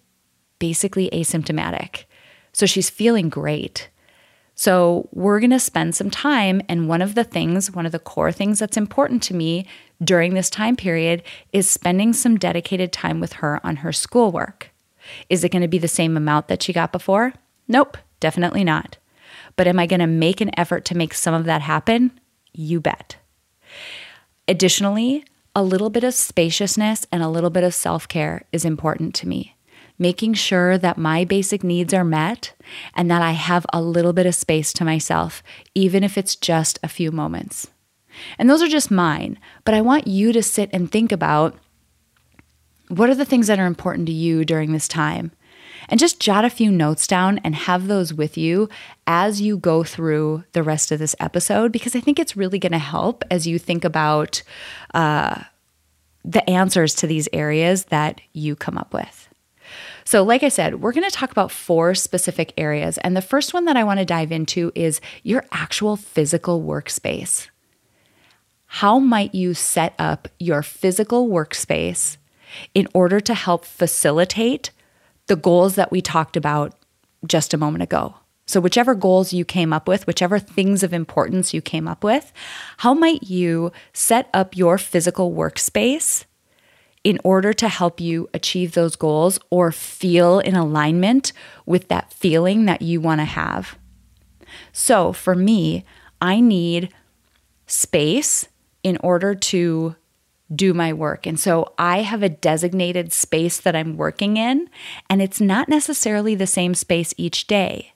basically 0.58 1.10
asymptomatic. 1.10 2.04
So 2.52 2.66
she's 2.66 2.90
feeling 2.90 3.28
great. 3.28 3.88
So, 4.58 5.10
we're 5.12 5.38
going 5.40 5.50
to 5.50 5.60
spend 5.60 5.94
some 5.94 6.08
time. 6.08 6.62
And 6.66 6.88
one 6.88 7.02
of 7.02 7.14
the 7.14 7.24
things, 7.24 7.70
one 7.70 7.84
of 7.84 7.92
the 7.92 7.98
core 7.98 8.32
things 8.32 8.58
that's 8.58 8.78
important 8.78 9.22
to 9.24 9.34
me 9.34 9.66
during 10.02 10.32
this 10.32 10.48
time 10.48 10.76
period 10.76 11.22
is 11.52 11.68
spending 11.68 12.14
some 12.14 12.38
dedicated 12.38 12.90
time 12.90 13.20
with 13.20 13.34
her 13.34 13.60
on 13.62 13.76
her 13.76 13.92
schoolwork. 13.92 14.70
Is 15.28 15.44
it 15.44 15.50
going 15.50 15.62
to 15.62 15.68
be 15.68 15.78
the 15.78 15.88
same 15.88 16.16
amount 16.16 16.48
that 16.48 16.62
she 16.62 16.72
got 16.72 16.92
before? 16.92 17.32
Nope, 17.68 17.96
definitely 18.20 18.64
not. 18.64 18.98
But 19.56 19.66
am 19.66 19.78
I 19.78 19.86
going 19.86 20.00
to 20.00 20.06
make 20.06 20.40
an 20.40 20.58
effort 20.58 20.84
to 20.86 20.96
make 20.96 21.14
some 21.14 21.34
of 21.34 21.44
that 21.44 21.62
happen? 21.62 22.18
You 22.52 22.80
bet. 22.80 23.16
Additionally, 24.48 25.24
a 25.54 25.62
little 25.62 25.90
bit 25.90 26.04
of 26.04 26.14
spaciousness 26.14 27.06
and 27.10 27.22
a 27.22 27.28
little 27.28 27.50
bit 27.50 27.64
of 27.64 27.74
self 27.74 28.06
care 28.06 28.44
is 28.52 28.64
important 28.64 29.14
to 29.16 29.28
me 29.28 29.56
making 29.98 30.34
sure 30.34 30.76
that 30.78 30.98
my 30.98 31.24
basic 31.24 31.64
needs 31.64 31.94
are 31.94 32.04
met 32.04 32.52
and 32.94 33.10
that 33.10 33.22
I 33.22 33.32
have 33.32 33.66
a 33.72 33.80
little 33.80 34.12
bit 34.12 34.26
of 34.26 34.34
space 34.34 34.72
to 34.74 34.84
myself, 34.84 35.42
even 35.74 36.04
if 36.04 36.18
it's 36.18 36.36
just 36.36 36.78
a 36.82 36.88
few 36.88 37.10
moments. 37.10 37.68
And 38.38 38.48
those 38.48 38.62
are 38.62 38.68
just 38.68 38.90
mine, 38.90 39.38
but 39.64 39.74
I 39.74 39.80
want 39.80 40.06
you 40.06 40.32
to 40.32 40.42
sit 40.42 40.70
and 40.72 40.90
think 40.90 41.12
about 41.12 41.56
what 42.88 43.10
are 43.10 43.14
the 43.14 43.24
things 43.24 43.46
that 43.46 43.58
are 43.58 43.66
important 43.66 44.06
to 44.06 44.12
you 44.12 44.44
during 44.44 44.72
this 44.72 44.88
time? 44.88 45.32
And 45.88 46.00
just 46.00 46.18
jot 46.18 46.44
a 46.44 46.50
few 46.50 46.72
notes 46.72 47.06
down 47.06 47.38
and 47.44 47.54
have 47.54 47.86
those 47.86 48.12
with 48.12 48.36
you 48.36 48.68
as 49.06 49.40
you 49.40 49.56
go 49.56 49.84
through 49.84 50.42
the 50.52 50.64
rest 50.64 50.90
of 50.90 50.98
this 50.98 51.14
episode, 51.20 51.70
because 51.70 51.94
I 51.94 52.00
think 52.00 52.18
it's 52.18 52.36
really 52.36 52.58
going 52.58 52.72
to 52.72 52.78
help 52.78 53.22
as 53.30 53.46
you 53.46 53.58
think 53.58 53.84
about 53.84 54.42
uh, 54.94 55.44
the 56.24 56.48
answers 56.50 56.94
to 56.96 57.06
these 57.06 57.28
areas 57.32 57.84
that 57.86 58.20
you 58.32 58.56
come 58.56 58.76
up 58.76 58.92
with. 58.92 59.28
So, 60.04 60.22
like 60.22 60.42
I 60.42 60.48
said, 60.48 60.80
we're 60.80 60.92
going 60.92 61.08
to 61.08 61.16
talk 61.16 61.30
about 61.30 61.52
four 61.52 61.94
specific 61.94 62.52
areas. 62.56 62.98
And 62.98 63.16
the 63.16 63.22
first 63.22 63.54
one 63.54 63.64
that 63.66 63.76
I 63.76 63.84
want 63.84 64.00
to 64.00 64.04
dive 64.04 64.32
into 64.32 64.72
is 64.74 65.00
your 65.22 65.44
actual 65.52 65.96
physical 65.96 66.62
workspace. 66.62 67.48
how 68.66 68.98
might 68.98 69.34
you 69.34 69.54
set 69.54 69.94
up 69.98 70.28
your 70.38 70.62
physical 70.62 71.28
workspace 71.28 72.16
in 72.74 72.88
order 72.94 73.20
to 73.20 73.34
help 73.34 73.64
facilitate 73.64 74.70
the 75.26 75.36
goals 75.36 75.74
that 75.74 75.90
we 75.90 76.00
talked 76.00 76.36
about 76.36 76.74
just 77.26 77.54
a 77.54 77.58
moment 77.58 77.82
ago? 77.82 78.16
So, 78.46 78.60
whichever 78.60 78.94
goals 78.94 79.32
you 79.32 79.44
came 79.44 79.72
up 79.72 79.88
with, 79.88 80.06
whichever 80.06 80.38
things 80.38 80.84
of 80.84 80.92
importance 80.92 81.52
you 81.52 81.60
came 81.60 81.88
up 81.88 82.04
with, 82.04 82.32
how 82.78 82.94
might 82.94 83.24
you 83.24 83.72
set 83.92 84.30
up 84.32 84.56
your 84.56 84.78
physical 84.78 85.32
workspace 85.32 86.24
in 87.02 87.18
order 87.24 87.52
to 87.52 87.68
help 87.68 88.00
you 88.00 88.28
achieve 88.32 88.72
those 88.72 88.94
goals 88.94 89.40
or 89.50 89.72
feel 89.72 90.38
in 90.38 90.54
alignment 90.54 91.32
with 91.64 91.88
that 91.88 92.12
feeling 92.12 92.66
that 92.66 92.82
you 92.82 93.00
want 93.00 93.20
to 93.20 93.24
have? 93.24 93.76
So, 94.72 95.12
for 95.12 95.34
me, 95.34 95.84
I 96.20 96.40
need 96.40 96.90
space 97.66 98.46
in 98.84 98.96
order 98.98 99.34
to 99.34 99.96
do 100.54 100.72
my 100.72 100.92
work. 100.92 101.26
And 101.26 101.38
so 101.38 101.72
I 101.76 102.02
have 102.02 102.22
a 102.22 102.28
designated 102.28 103.12
space 103.12 103.58
that 103.58 103.74
I'm 103.74 103.96
working 103.96 104.36
in, 104.36 104.68
and 105.10 105.20
it's 105.20 105.40
not 105.40 105.68
necessarily 105.68 106.34
the 106.34 106.46
same 106.46 106.74
space 106.74 107.12
each 107.16 107.46
day. 107.46 107.92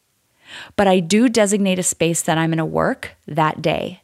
But 0.74 0.88
I 0.88 0.98
do 0.98 1.28
designate 1.28 1.78
a 1.78 1.84
space 1.84 2.22
that 2.22 2.38
I'm 2.38 2.50
going 2.50 2.58
to 2.58 2.64
work 2.64 3.12
that 3.26 3.62
day. 3.62 4.02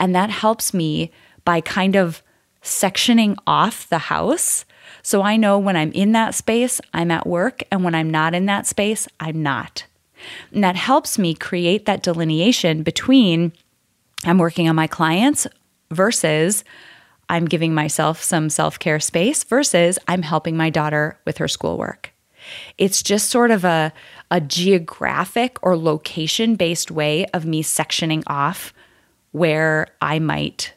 And 0.00 0.14
that 0.14 0.30
helps 0.30 0.74
me 0.74 1.12
by 1.44 1.60
kind 1.60 1.94
of 1.94 2.22
sectioning 2.62 3.36
off 3.46 3.88
the 3.88 3.98
house. 3.98 4.64
So 5.02 5.22
I 5.22 5.36
know 5.36 5.58
when 5.58 5.76
I'm 5.76 5.92
in 5.92 6.12
that 6.12 6.34
space, 6.34 6.80
I'm 6.92 7.10
at 7.10 7.26
work, 7.26 7.62
and 7.70 7.84
when 7.84 7.94
I'm 7.94 8.10
not 8.10 8.34
in 8.34 8.46
that 8.46 8.66
space, 8.66 9.06
I'm 9.20 9.42
not. 9.42 9.84
And 10.52 10.64
that 10.64 10.76
helps 10.76 11.18
me 11.18 11.34
create 11.34 11.86
that 11.86 12.02
delineation 12.02 12.82
between 12.82 13.52
I'm 14.24 14.38
working 14.38 14.68
on 14.68 14.76
my 14.76 14.86
clients 14.86 15.46
versus 15.90 16.64
I'm 17.28 17.46
giving 17.46 17.74
myself 17.74 18.22
some 18.22 18.50
self 18.50 18.78
care 18.78 19.00
space 19.00 19.44
versus 19.44 19.98
I'm 20.08 20.22
helping 20.22 20.56
my 20.56 20.70
daughter 20.70 21.18
with 21.24 21.38
her 21.38 21.48
schoolwork. 21.48 22.12
It's 22.76 23.02
just 23.02 23.30
sort 23.30 23.50
of 23.50 23.64
a, 23.64 23.92
a 24.30 24.40
geographic 24.40 25.56
or 25.62 25.76
location 25.76 26.56
based 26.56 26.90
way 26.90 27.24
of 27.26 27.46
me 27.46 27.62
sectioning 27.62 28.22
off 28.26 28.74
where 29.32 29.88
I 30.00 30.18
might 30.18 30.74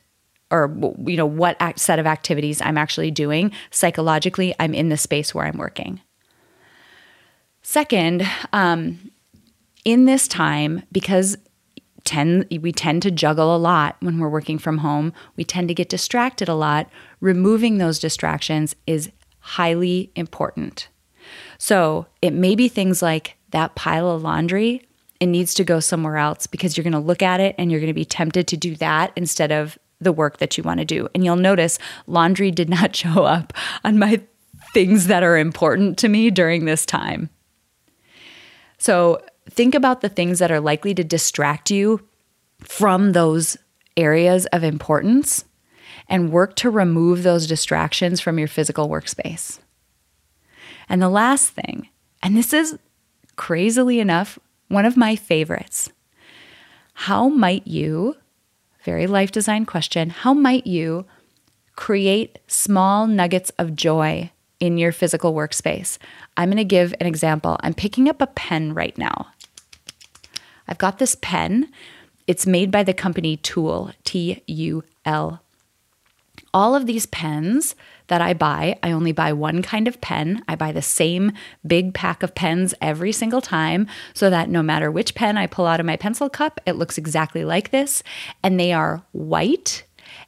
or 0.49 0.73
you 1.05 1.17
know 1.17 1.25
what 1.25 1.57
set 1.77 1.99
of 1.99 2.07
activities 2.07 2.61
I'm 2.61 2.77
actually 2.77 3.11
doing 3.11 3.51
psychologically 3.69 4.55
I'm 4.59 4.73
in 4.73 4.89
the 4.89 4.97
space 4.97 5.35
where 5.35 5.45
I'm 5.45 5.57
working. 5.57 6.01
Second, 7.61 8.25
um, 8.53 9.11
in 9.83 10.05
this 10.05 10.27
time 10.27 10.83
because 10.91 11.37
tend 12.07 12.47
we 12.61 12.71
tend 12.71 13.01
to 13.03 13.11
juggle 13.11 13.55
a 13.55 13.57
lot 13.57 13.97
when 13.99 14.17
we're 14.17 14.29
working 14.29 14.57
from 14.57 14.79
home, 14.79 15.13
we 15.35 15.43
tend 15.43 15.67
to 15.67 15.73
get 15.73 15.89
distracted 15.89 16.47
a 16.47 16.55
lot. 16.55 16.89
Removing 17.19 17.77
those 17.77 17.99
distractions 17.99 18.75
is 18.87 19.11
highly 19.39 20.11
important. 20.15 20.87
So 21.57 22.07
it 22.21 22.33
may 22.33 22.55
be 22.55 22.69
things 22.69 23.01
like 23.01 23.35
that 23.51 23.75
pile 23.75 24.09
of 24.09 24.23
laundry, 24.23 24.87
it 25.19 25.25
needs 25.25 25.53
to 25.55 25.63
go 25.63 25.79
somewhere 25.79 26.17
else 26.17 26.47
because 26.47 26.77
you're 26.77 26.83
going 26.83 26.93
to 26.93 26.99
look 26.99 27.21
at 27.21 27.39
it 27.39 27.55
and 27.57 27.71
you're 27.71 27.79
going 27.79 27.87
to 27.87 27.93
be 27.93 28.05
tempted 28.05 28.47
to 28.47 28.57
do 28.57 28.75
that 28.75 29.11
instead 29.15 29.51
of 29.51 29.77
the 29.99 30.11
work 30.11 30.37
that 30.37 30.57
you 30.57 30.63
want 30.63 30.79
to 30.79 30.85
do. 30.85 31.07
And 31.13 31.25
you'll 31.25 31.35
notice 31.35 31.79
laundry 32.05 32.51
did 32.51 32.69
not 32.69 32.95
show 32.95 33.23
up 33.23 33.53
on 33.83 33.99
my 33.99 34.21
things 34.73 35.07
that 35.07 35.23
are 35.23 35.37
important 35.37 35.97
to 35.99 36.07
me 36.07 36.29
during 36.29 36.65
this 36.65 36.85
time. 36.85 37.29
So 38.77 39.21
think 39.49 39.75
about 39.75 40.01
the 40.01 40.09
things 40.09 40.39
that 40.39 40.51
are 40.51 40.59
likely 40.59 40.93
to 40.93 41.03
distract 41.03 41.71
you 41.71 42.01
from 42.59 43.11
those 43.11 43.57
areas 43.95 44.45
of 44.47 44.63
importance 44.63 45.45
and 46.09 46.31
work 46.31 46.55
to 46.55 46.69
remove 46.69 47.23
those 47.23 47.47
distractions 47.47 48.21
from 48.21 48.39
your 48.39 48.47
physical 48.47 48.87
workspace. 48.87 49.59
And 50.89 51.01
the 51.01 51.09
last 51.09 51.49
thing, 51.49 51.89
and 52.23 52.35
this 52.35 52.53
is 52.53 52.77
crazily 53.35 53.99
enough 53.99 54.39
one 54.69 54.85
of 54.85 54.97
my 54.97 55.15
favorites. 55.15 55.89
How 56.93 57.29
might 57.29 57.67
you, 57.67 58.15
very 58.83 59.07
life 59.07 59.31
design 59.31 59.65
question, 59.65 60.09
how 60.09 60.33
might 60.33 60.65
you 60.65 61.05
create 61.75 62.39
small 62.47 63.05
nuggets 63.05 63.51
of 63.59 63.75
joy 63.75 64.31
in 64.59 64.77
your 64.77 64.91
physical 64.91 65.33
workspace? 65.33 65.97
I'm 66.35 66.49
going 66.49 66.57
to 66.57 66.63
give 66.63 66.93
an 66.99 67.05
example. 67.05 67.57
I'm 67.61 67.73
picking 67.73 68.09
up 68.09 68.21
a 68.21 68.27
pen 68.27 68.73
right 68.73 68.97
now. 68.97 69.27
I've 70.67 70.77
got 70.77 70.99
this 70.99 71.15
pen. 71.21 71.69
It's 72.27 72.45
made 72.45 72.71
by 72.71 72.83
the 72.83 72.93
company 72.93 73.37
Tool, 73.37 73.91
T 74.03 74.43
U 74.47 74.83
L. 75.05 75.41
All 76.53 76.75
of 76.75 76.85
these 76.85 77.05
pens 77.05 77.75
that 78.07 78.21
I 78.21 78.33
buy. 78.33 78.79
I 78.81 78.91
only 78.91 79.11
buy 79.11 79.33
one 79.33 79.61
kind 79.61 79.87
of 79.87 79.99
pen. 80.01 80.43
I 80.47 80.55
buy 80.55 80.71
the 80.71 80.81
same 80.81 81.33
big 81.65 81.93
pack 81.93 82.23
of 82.23 82.35
pens 82.35 82.73
every 82.81 83.11
single 83.11 83.41
time 83.41 83.87
so 84.13 84.29
that 84.29 84.49
no 84.49 84.63
matter 84.63 84.89
which 84.89 85.13
pen 85.13 85.37
I 85.37 85.47
pull 85.47 85.65
out 85.65 85.79
of 85.79 85.85
my 85.85 85.97
pencil 85.97 86.29
cup, 86.29 86.59
it 86.65 86.77
looks 86.77 86.97
exactly 86.97 87.43
like 87.43 87.71
this. 87.71 88.03
And 88.43 88.59
they 88.59 88.71
are 88.71 89.03
white 89.11 89.83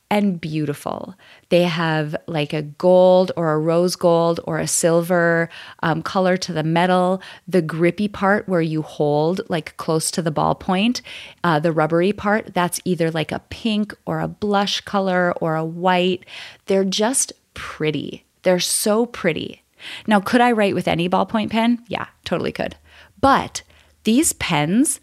and 0.09 0.41
beautiful. 0.41 1.15
They 1.49 1.63
have 1.63 2.15
like 2.27 2.51
a 2.51 2.63
gold 2.63 3.31
or 3.35 3.51
a 3.53 3.59
rose 3.59 3.95
gold 3.95 4.39
or 4.45 4.57
a 4.57 4.67
silver 4.67 5.49
um, 5.83 6.01
color 6.01 6.35
to 6.37 6.53
the 6.53 6.63
metal. 6.63 7.21
The 7.47 7.61
grippy 7.61 8.07
part 8.07 8.47
where 8.47 8.61
you 8.61 8.81
hold 8.81 9.41
like 9.49 9.77
close 9.77 10.09
to 10.11 10.21
the 10.21 10.31
ballpoint, 10.31 11.01
uh, 11.43 11.59
the 11.59 11.71
rubbery 11.71 12.11
part, 12.11 12.53
that's 12.53 12.79
either 12.85 13.11
like 13.11 13.31
a 13.31 13.43
pink 13.49 13.93
or 14.05 14.19
a 14.19 14.27
blush 14.27 14.81
color 14.81 15.33
or 15.33 15.55
a 15.55 15.65
white. 15.65 16.25
They're 16.65 16.83
just 16.83 17.33
pretty. 17.53 18.25
They're 18.43 18.59
so 18.59 19.05
pretty. 19.05 19.63
Now, 20.07 20.19
could 20.19 20.41
I 20.41 20.51
write 20.51 20.75
with 20.75 20.87
any 20.87 21.07
ballpoint 21.07 21.51
pen? 21.51 21.83
Yeah, 21.87 22.07
totally 22.25 22.51
could. 22.51 22.75
But 23.21 23.61
these 24.03 24.33
pens, 24.33 24.99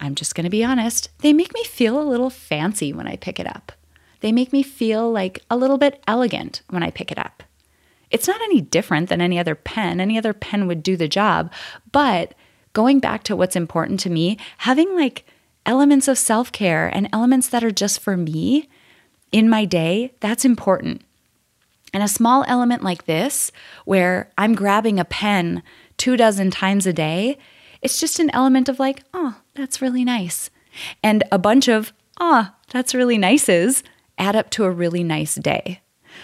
I'm 0.00 0.14
just 0.14 0.34
going 0.34 0.44
to 0.44 0.50
be 0.50 0.64
honest, 0.64 1.10
they 1.18 1.32
make 1.32 1.52
me 1.52 1.64
feel 1.64 2.00
a 2.00 2.08
little 2.08 2.30
fancy 2.30 2.92
when 2.92 3.06
I 3.06 3.16
pick 3.16 3.38
it 3.40 3.46
up. 3.46 3.72
They 4.20 4.32
make 4.32 4.52
me 4.52 4.62
feel 4.62 5.10
like 5.10 5.42
a 5.50 5.56
little 5.56 5.78
bit 5.78 6.02
elegant 6.06 6.62
when 6.68 6.82
I 6.82 6.90
pick 6.90 7.10
it 7.10 7.18
up. 7.18 7.42
It's 8.10 8.28
not 8.28 8.40
any 8.42 8.60
different 8.60 9.08
than 9.08 9.20
any 9.20 9.38
other 9.38 9.54
pen. 9.54 10.00
Any 10.00 10.18
other 10.18 10.32
pen 10.32 10.66
would 10.66 10.82
do 10.82 10.96
the 10.96 11.08
job. 11.08 11.52
But 11.92 12.34
going 12.72 13.00
back 13.00 13.22
to 13.24 13.36
what's 13.36 13.56
important 13.56 14.00
to 14.00 14.10
me, 14.10 14.36
having 14.58 14.94
like 14.96 15.24
elements 15.64 16.08
of 16.08 16.18
self 16.18 16.52
care 16.52 16.88
and 16.88 17.08
elements 17.12 17.48
that 17.48 17.64
are 17.64 17.70
just 17.70 18.00
for 18.00 18.16
me 18.16 18.68
in 19.32 19.48
my 19.48 19.64
day, 19.64 20.12
that's 20.20 20.44
important. 20.44 21.02
And 21.92 22.02
a 22.02 22.08
small 22.08 22.44
element 22.46 22.82
like 22.82 23.06
this, 23.06 23.50
where 23.84 24.30
I'm 24.38 24.54
grabbing 24.54 25.00
a 25.00 25.04
pen 25.04 25.62
two 25.96 26.16
dozen 26.16 26.50
times 26.50 26.86
a 26.86 26.92
day, 26.92 27.36
it's 27.82 27.98
just 27.98 28.20
an 28.20 28.30
element 28.30 28.68
of 28.68 28.78
like, 28.78 29.02
oh, 29.14 29.36
that's 29.54 29.82
really 29.82 30.04
nice. 30.04 30.50
And 31.02 31.24
a 31.32 31.38
bunch 31.38 31.68
of, 31.68 31.92
oh, 32.20 32.48
that's 32.68 32.94
really 32.94 33.18
nices 33.18 33.82
add 34.20 34.36
up 34.36 34.50
to 34.50 34.64
a 34.64 34.70
really 34.70 35.02
nice 35.02 35.34
day. 35.34 35.80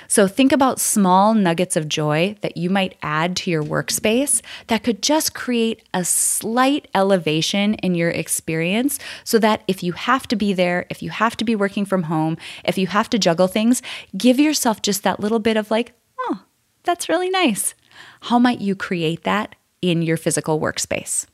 So 0.08 0.28
think 0.28 0.52
about 0.52 0.80
small 0.80 1.34
nuggets 1.34 1.76
of 1.76 1.88
joy 1.88 2.36
that 2.40 2.56
you 2.56 2.70
might 2.70 2.96
add 3.02 3.36
to 3.36 3.50
your 3.50 3.62
workspace 3.62 4.42
that 4.66 4.82
could 4.82 5.02
just 5.02 5.34
create 5.34 5.82
a 5.94 6.04
slight 6.04 6.88
elevation 6.94 7.74
in 7.74 7.94
your 7.94 8.10
experience 8.10 8.98
so 9.24 9.38
that 9.38 9.62
if 9.66 9.82
you 9.82 9.92
have 9.92 10.28
to 10.28 10.36
be 10.36 10.52
there, 10.52 10.86
if 10.90 11.02
you 11.02 11.10
have 11.10 11.36
to 11.38 11.44
be 11.44 11.56
working 11.56 11.84
from 11.84 12.04
home, 12.04 12.36
if 12.64 12.78
you 12.78 12.86
have 12.88 13.10
to 13.10 13.18
juggle 13.18 13.48
things, 13.48 13.82
give 14.16 14.38
yourself 14.38 14.82
just 14.82 15.02
that 15.02 15.20
little 15.20 15.38
bit 15.38 15.56
of 15.56 15.70
like, 15.70 15.92
oh, 16.20 16.42
that's 16.84 17.08
really 17.08 17.30
nice. 17.30 17.74
How 18.22 18.38
might 18.38 18.60
you 18.60 18.74
create 18.74 19.24
that 19.24 19.54
in 19.82 20.02
your 20.02 20.16
physical 20.16 20.60
workspace? 20.60 21.26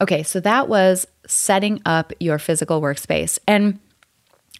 Okay, 0.00 0.22
so 0.22 0.40
that 0.40 0.68
was 0.68 1.06
setting 1.26 1.80
up 1.86 2.12
your 2.20 2.38
physical 2.38 2.80
workspace. 2.80 3.38
And 3.46 3.78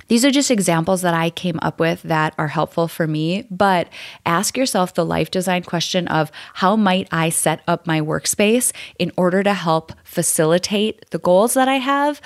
these 0.09 0.25
are 0.25 0.31
just 0.31 0.51
examples 0.51 1.03
that 1.03 1.15
I 1.15 1.31
came 1.31 1.59
up 1.63 1.81
with 1.81 2.03
that 2.03 2.35
are 2.37 2.49
helpful 2.49 2.89
for 2.89 3.07
me, 3.07 3.47
but 3.51 3.89
ask 4.27 4.57
yourself 4.57 4.93
the 4.93 5.05
life 5.05 5.31
design 5.31 5.63
question 5.63 6.09
of 6.09 6.31
how 6.55 6.77
might 6.77 7.09
I 7.11 7.31
set 7.31 7.63
up 7.67 7.87
my 7.87 8.01
workspace 8.01 8.73
in 8.99 9.13
order 9.17 9.43
to 9.43 9.55
help 9.55 9.93
facilitate 10.05 11.11
the 11.11 11.19
goals 11.19 11.55
that 11.55 11.69
I 11.69 11.77
have, 11.77 12.21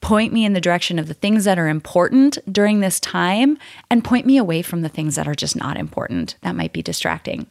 point 0.00 0.32
me 0.32 0.44
in 0.44 0.54
the 0.54 0.60
direction 0.60 0.98
of 0.98 1.08
the 1.08 1.14
things 1.14 1.44
that 1.44 1.58
are 1.58 1.68
important 1.68 2.38
during 2.50 2.80
this 2.80 2.98
time, 2.98 3.58
and 3.90 4.02
point 4.02 4.26
me 4.26 4.36
away 4.38 4.62
from 4.62 4.80
the 4.80 4.88
things 4.88 5.14
that 5.16 5.28
are 5.28 5.34
just 5.34 5.54
not 5.54 5.76
important. 5.76 6.36
That 6.40 6.56
might 6.56 6.72
be 6.72 6.82
distracting. 6.82 7.46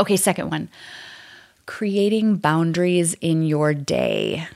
Okay, 0.00 0.16
second 0.16 0.50
one 0.50 0.70
creating 1.66 2.36
boundaries 2.36 3.12
in 3.20 3.42
your 3.42 3.74
day. 3.74 4.48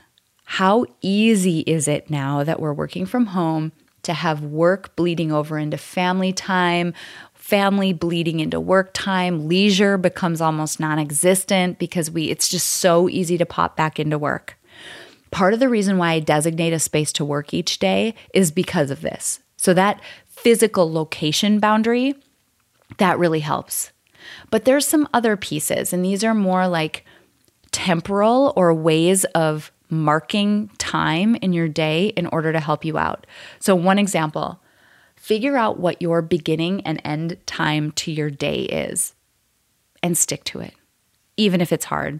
How 0.57 0.85
easy 1.01 1.61
is 1.61 1.87
it 1.87 2.11
now 2.11 2.43
that 2.43 2.59
we're 2.59 2.75
working 2.75 3.07
from 3.07 3.25
home 3.25 3.71
to 4.03 4.13
have 4.13 4.43
work 4.43 4.95
bleeding 4.95 5.31
over 5.31 5.57
into 5.57 5.79
family 5.79 6.31
time, 6.31 6.93
family 7.33 7.91
bleeding 7.91 8.39
into 8.39 8.59
work 8.59 8.91
time, 8.93 9.47
leisure 9.47 9.97
becomes 9.97 10.41
almost 10.41 10.79
non-existent 10.79 11.79
because 11.79 12.11
we 12.11 12.25
it's 12.29 12.49
just 12.49 12.67
so 12.67 13.09
easy 13.09 13.35
to 13.35 13.47
pop 13.47 13.75
back 13.75 13.99
into 13.99 14.19
work. 14.19 14.55
Part 15.31 15.55
of 15.55 15.59
the 15.59 15.69
reason 15.69 15.97
why 15.97 16.11
I 16.11 16.19
designate 16.19 16.71
a 16.71 16.77
space 16.77 17.11
to 17.13 17.25
work 17.25 17.51
each 17.51 17.79
day 17.79 18.13
is 18.31 18.51
because 18.51 18.91
of 18.91 19.01
this. 19.01 19.39
So 19.57 19.73
that 19.73 19.99
physical 20.27 20.93
location 20.93 21.57
boundary, 21.57 22.13
that 22.99 23.17
really 23.17 23.39
helps. 23.39 23.91
But 24.51 24.65
there's 24.65 24.85
some 24.85 25.09
other 25.15 25.35
pieces, 25.35 25.93
and 25.93 26.05
these 26.05 26.23
are 26.23 26.35
more 26.35 26.67
like 26.67 27.03
temporal 27.71 28.53
or 28.55 28.71
ways 28.71 29.25
of 29.33 29.71
marking 29.89 30.69
time 30.77 31.35
in 31.35 31.53
your 31.53 31.67
day 31.67 32.07
in 32.07 32.27
order 32.27 32.51
to 32.51 32.59
help 32.59 32.83
you 32.85 32.97
out. 32.97 33.27
So, 33.59 33.75
one 33.75 33.99
example 33.99 34.59
figure 35.15 35.55
out 35.55 35.79
what 35.79 36.01
your 36.01 36.21
beginning 36.21 36.81
and 36.81 37.01
end 37.05 37.37
time 37.45 37.91
to 37.93 38.11
your 38.11 38.29
day 38.29 38.63
is 38.63 39.15
and 40.01 40.17
stick 40.17 40.43
to 40.43 40.59
it, 40.59 40.73
even 41.37 41.61
if 41.61 41.71
it's 41.71 41.85
hard. 41.85 42.19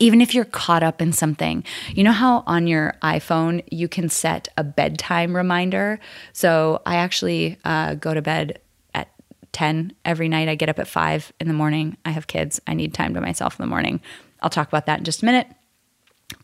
Even 0.00 0.20
if 0.20 0.34
you're 0.34 0.44
caught 0.44 0.82
up 0.82 1.00
in 1.00 1.12
something, 1.12 1.62
you 1.94 2.02
know 2.02 2.10
how 2.10 2.42
on 2.48 2.66
your 2.66 2.94
iPhone 3.02 3.62
you 3.70 3.86
can 3.86 4.08
set 4.08 4.48
a 4.56 4.64
bedtime 4.64 5.36
reminder? 5.36 6.00
So 6.32 6.82
I 6.84 6.96
actually 6.96 7.56
uh, 7.64 7.94
go 7.94 8.12
to 8.12 8.20
bed 8.20 8.58
at 8.94 9.08
10 9.52 9.92
every 10.04 10.28
night. 10.28 10.48
I 10.48 10.56
get 10.56 10.68
up 10.68 10.80
at 10.80 10.88
5 10.88 11.32
in 11.38 11.46
the 11.46 11.54
morning. 11.54 11.96
I 12.04 12.10
have 12.10 12.26
kids. 12.26 12.60
I 12.66 12.74
need 12.74 12.94
time 12.94 13.14
to 13.14 13.20
myself 13.20 13.60
in 13.60 13.62
the 13.62 13.70
morning. 13.70 14.00
I'll 14.42 14.50
talk 14.50 14.66
about 14.66 14.86
that 14.86 14.98
in 14.98 15.04
just 15.04 15.22
a 15.22 15.26
minute. 15.26 15.46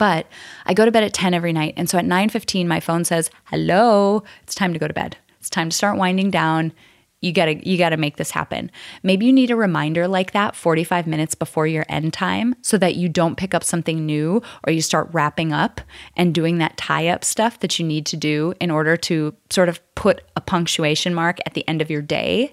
But 0.03 0.27
I 0.67 0.75
go 0.75 0.85
to 0.85 0.91
bed 0.91 1.05
at 1.05 1.15
10 1.15 1.33
every 1.33 1.53
night. 1.53 1.75
And 1.77 1.89
so 1.89 1.97
at 1.97 2.05
9:15 2.05 2.67
my 2.67 2.81
phone 2.81 3.05
says, 3.05 3.31
"Hello, 3.45 4.25
it's 4.43 4.53
time 4.53 4.73
to 4.73 4.79
go 4.81 4.89
to 4.89 4.93
bed. 4.93 5.17
It's 5.39 5.49
time 5.49 5.69
to 5.69 5.77
start 5.77 5.97
winding 5.97 6.33
down. 6.33 6.73
You 7.21 7.33
got 7.33 7.45
to 7.45 7.69
you 7.69 7.79
got 7.79 7.91
to 7.91 7.97
make 7.97 8.17
this 8.17 8.33
happen." 8.33 8.73
Maybe 9.05 9.27
you 9.27 9.33
need 9.33 9.53
a 9.53 9.55
reminder 9.55 10.09
like 10.09 10.33
that 10.33 10.57
45 10.57 11.07
minutes 11.07 11.37
before 11.37 11.69
your 11.69 11.87
end 11.89 12.13
time 12.13 12.57
so 12.63 12.77
that 12.79 12.97
you 12.97 13.09
don't 13.09 13.37
pick 13.37 13.55
up 13.55 13.63
something 13.63 14.05
new 14.05 14.43
or 14.67 14.73
you 14.73 14.83
start 14.83 15.09
wrapping 15.13 15.53
up 15.53 15.81
and 16.17 16.35
doing 16.35 16.59
that 16.59 16.77
tie-up 16.77 17.25
stuff 17.25 17.61
that 17.61 17.79
you 17.79 17.87
need 17.87 18.05
to 18.07 18.17
do 18.17 18.55
in 18.59 18.73
order 18.73 18.97
to 18.97 19.37
sort 19.51 19.69
of 19.69 19.81
put 19.95 20.23
a 20.35 20.41
punctuation 20.41 21.15
mark 21.15 21.39
at 21.47 21.55
the 21.55 21.65
end 21.69 21.81
of 21.81 21.91
your 21.91 22.03
day. 22.03 22.53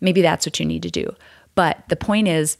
Maybe 0.00 0.22
that's 0.22 0.44
what 0.44 0.58
you 0.58 0.66
need 0.66 0.82
to 0.82 0.90
do. 0.90 1.14
But 1.54 1.84
the 1.88 1.94
point 1.94 2.26
is 2.26 2.56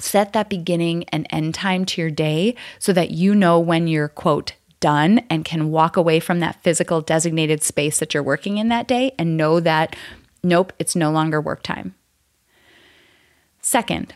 set 0.00 0.32
that 0.32 0.48
beginning 0.50 1.04
and 1.10 1.26
end 1.30 1.54
time 1.54 1.84
to 1.86 2.00
your 2.00 2.10
day 2.10 2.54
so 2.78 2.92
that 2.92 3.10
you 3.10 3.34
know 3.34 3.58
when 3.58 3.86
you're, 3.86 4.08
quote, 4.08 4.54
done 4.80 5.20
and 5.30 5.44
can 5.44 5.70
walk 5.70 5.96
away 5.96 6.18
from 6.20 6.40
that 6.40 6.62
physical 6.62 7.00
designated 7.00 7.62
space 7.62 7.98
that 7.98 8.14
you're 8.14 8.22
working 8.22 8.58
in 8.58 8.68
that 8.68 8.88
day 8.88 9.12
and 9.18 9.36
know 9.36 9.60
that, 9.60 9.94
nope, 10.42 10.72
it's 10.78 10.96
no 10.96 11.10
longer 11.10 11.40
work 11.40 11.62
time. 11.62 11.94
Second, 13.60 14.14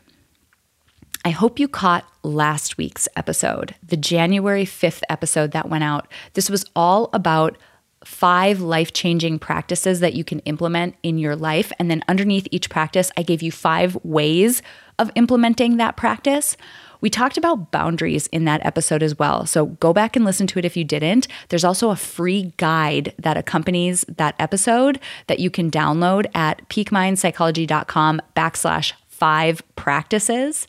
I 1.25 1.31
hope 1.31 1.59
you 1.59 1.69
caught 1.69 2.07
last 2.23 2.77
week's 2.77 3.09
episode, 3.17 3.75
the 3.87 3.97
January 3.97 4.65
5th 4.65 5.03
episode 5.09 5.53
that 5.53 5.69
went 5.69 5.85
out. 5.85 6.11
This 6.33 6.51
was 6.51 6.65
all 6.75 7.11
about 7.13 7.57
five 8.05 8.61
life 8.61 8.93
changing 8.93 9.39
practices 9.39 10.01
that 10.01 10.15
you 10.15 10.25
can 10.25 10.41
implement 10.41 10.95
in 11.03 11.19
your 11.19 11.37
life. 11.37 11.73
And 11.79 11.91
then 11.91 12.03
underneath 12.09 12.47
each 12.51 12.71
practice, 12.71 13.11
I 13.17 13.23
gave 13.23 13.43
you 13.43 13.51
five 13.51 13.97
ways 14.03 14.63
of 14.99 15.11
implementing 15.15 15.77
that 15.77 15.97
practice. 15.97 16.57
We 17.01 17.11
talked 17.11 17.37
about 17.37 17.71
boundaries 17.71 18.29
in 18.29 18.47
that 18.47 18.65
episode 18.65 19.03
as 19.03 19.19
well. 19.19 19.45
So 19.45 19.67
go 19.67 19.93
back 19.93 20.17
and 20.17 20.25
listen 20.25 20.47
to 20.47 20.59
it 20.59 20.65
if 20.65 20.77
you 20.77 20.85
didn't. 20.85 21.29
There's 21.49 21.65
also 21.65 21.91
a 21.91 21.97
free 21.97 22.55
guide 22.57 23.13
that 23.19 23.37
accompanies 23.37 24.07
that 24.09 24.35
episode 24.39 24.99
that 25.27 25.39
you 25.39 25.51
can 25.51 25.71
download 25.71 26.27
at 26.35 26.67
peakmindpsychology.com 26.71 28.23
backslash 28.35 28.93
five 29.07 29.63
practices. 29.77 30.67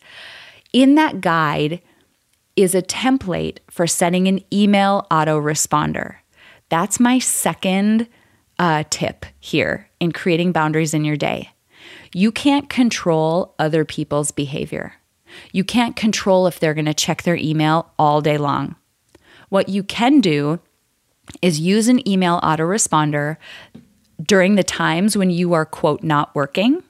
In 0.73 0.95
that 0.95 1.21
guide 1.21 1.81
is 2.55 2.75
a 2.75 2.81
template 2.81 3.59
for 3.69 3.87
setting 3.87 4.27
an 4.27 4.41
email 4.53 5.07
autoresponder. 5.11 6.17
That's 6.69 6.99
my 6.99 7.19
second 7.19 8.07
uh, 8.57 8.83
tip 8.89 9.25
here 9.39 9.89
in 9.99 10.11
creating 10.11 10.51
boundaries 10.51 10.93
in 10.93 11.05
your 11.05 11.17
day. 11.17 11.51
You 12.13 12.31
can't 12.31 12.69
control 12.69 13.53
other 13.59 13.85
people's 13.85 14.31
behavior. 14.31 14.93
You 15.51 15.63
can't 15.63 15.95
control 15.95 16.47
if 16.47 16.59
they're 16.59 16.73
going 16.73 16.85
to 16.85 16.93
check 16.93 17.23
their 17.23 17.35
email 17.35 17.91
all 17.99 18.21
day 18.21 18.37
long. 18.37 18.75
What 19.49 19.69
you 19.69 19.83
can 19.83 20.21
do 20.21 20.59
is 21.41 21.59
use 21.59 21.87
an 21.87 22.07
email 22.07 22.39
autoresponder 22.41 23.37
during 24.21 24.55
the 24.55 24.63
times 24.63 25.17
when 25.17 25.29
you 25.29 25.53
are, 25.53 25.65
quote, 25.65 26.03
not 26.03 26.33
working 26.33 26.83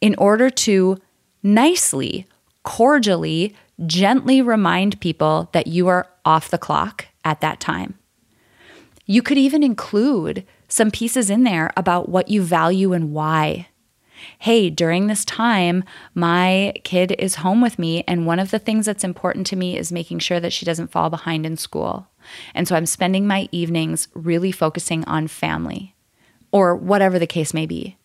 in 0.00 0.14
order 0.16 0.50
to 0.50 0.98
nicely, 1.42 2.26
cordially, 2.64 3.54
gently 3.86 4.42
remind 4.42 5.00
people 5.00 5.48
that 5.52 5.66
you 5.68 5.88
are 5.88 6.08
off 6.24 6.50
the 6.50 6.58
clock 6.58 7.06
at 7.24 7.40
that 7.40 7.60
time. 7.60 7.94
You 9.10 9.22
could 9.22 9.38
even 9.38 9.64
include 9.64 10.46
some 10.68 10.92
pieces 10.92 11.30
in 11.30 11.42
there 11.42 11.72
about 11.76 12.08
what 12.08 12.28
you 12.28 12.42
value 12.42 12.92
and 12.92 13.12
why. 13.12 13.66
Hey, 14.38 14.70
during 14.70 15.08
this 15.08 15.24
time, 15.24 15.82
my 16.14 16.74
kid 16.84 17.16
is 17.18 17.34
home 17.34 17.60
with 17.60 17.76
me, 17.76 18.04
and 18.06 18.24
one 18.24 18.38
of 18.38 18.52
the 18.52 18.60
things 18.60 18.86
that's 18.86 19.02
important 19.02 19.48
to 19.48 19.56
me 19.56 19.76
is 19.76 19.90
making 19.90 20.20
sure 20.20 20.38
that 20.38 20.52
she 20.52 20.64
doesn't 20.64 20.92
fall 20.92 21.10
behind 21.10 21.44
in 21.44 21.56
school. 21.56 22.06
And 22.54 22.68
so 22.68 22.76
I'm 22.76 22.86
spending 22.86 23.26
my 23.26 23.48
evenings 23.50 24.06
really 24.14 24.52
focusing 24.52 25.04
on 25.06 25.26
family, 25.26 25.96
or 26.52 26.76
whatever 26.76 27.18
the 27.18 27.26
case 27.26 27.52
may 27.52 27.66
be. 27.66 27.96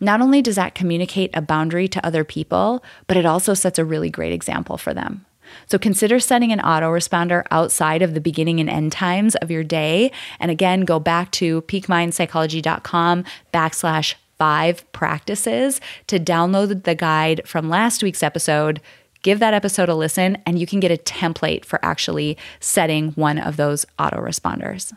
Not 0.00 0.20
only 0.20 0.42
does 0.42 0.56
that 0.56 0.74
communicate 0.74 1.30
a 1.32 1.40
boundary 1.40 1.88
to 1.88 2.06
other 2.06 2.24
people, 2.24 2.84
but 3.06 3.16
it 3.16 3.24
also 3.24 3.54
sets 3.54 3.78
a 3.78 3.86
really 3.86 4.10
great 4.10 4.34
example 4.34 4.76
for 4.76 4.92
them. 4.92 5.24
So 5.66 5.78
consider 5.78 6.20
setting 6.20 6.52
an 6.52 6.58
autoresponder 6.60 7.44
outside 7.50 8.02
of 8.02 8.14
the 8.14 8.20
beginning 8.20 8.60
and 8.60 8.70
end 8.70 8.92
times 8.92 9.34
of 9.36 9.50
your 9.50 9.64
day. 9.64 10.12
And 10.40 10.50
again, 10.50 10.82
go 10.82 10.98
back 10.98 11.30
to 11.32 11.62
peakmindpsychology.com 11.62 13.24
backslash 13.52 14.14
five 14.38 14.90
practices 14.92 15.80
to 16.08 16.18
download 16.18 16.82
the 16.82 16.94
guide 16.94 17.42
from 17.46 17.68
last 17.68 18.02
week's 18.02 18.22
episode. 18.22 18.80
Give 19.22 19.38
that 19.38 19.54
episode 19.54 19.88
a 19.88 19.94
listen, 19.94 20.36
and 20.44 20.58
you 20.58 20.66
can 20.66 20.80
get 20.80 20.90
a 20.90 20.96
template 20.96 21.64
for 21.64 21.78
actually 21.84 22.36
setting 22.58 23.10
one 23.12 23.38
of 23.38 23.56
those 23.56 23.86
autoresponders. 24.00 24.92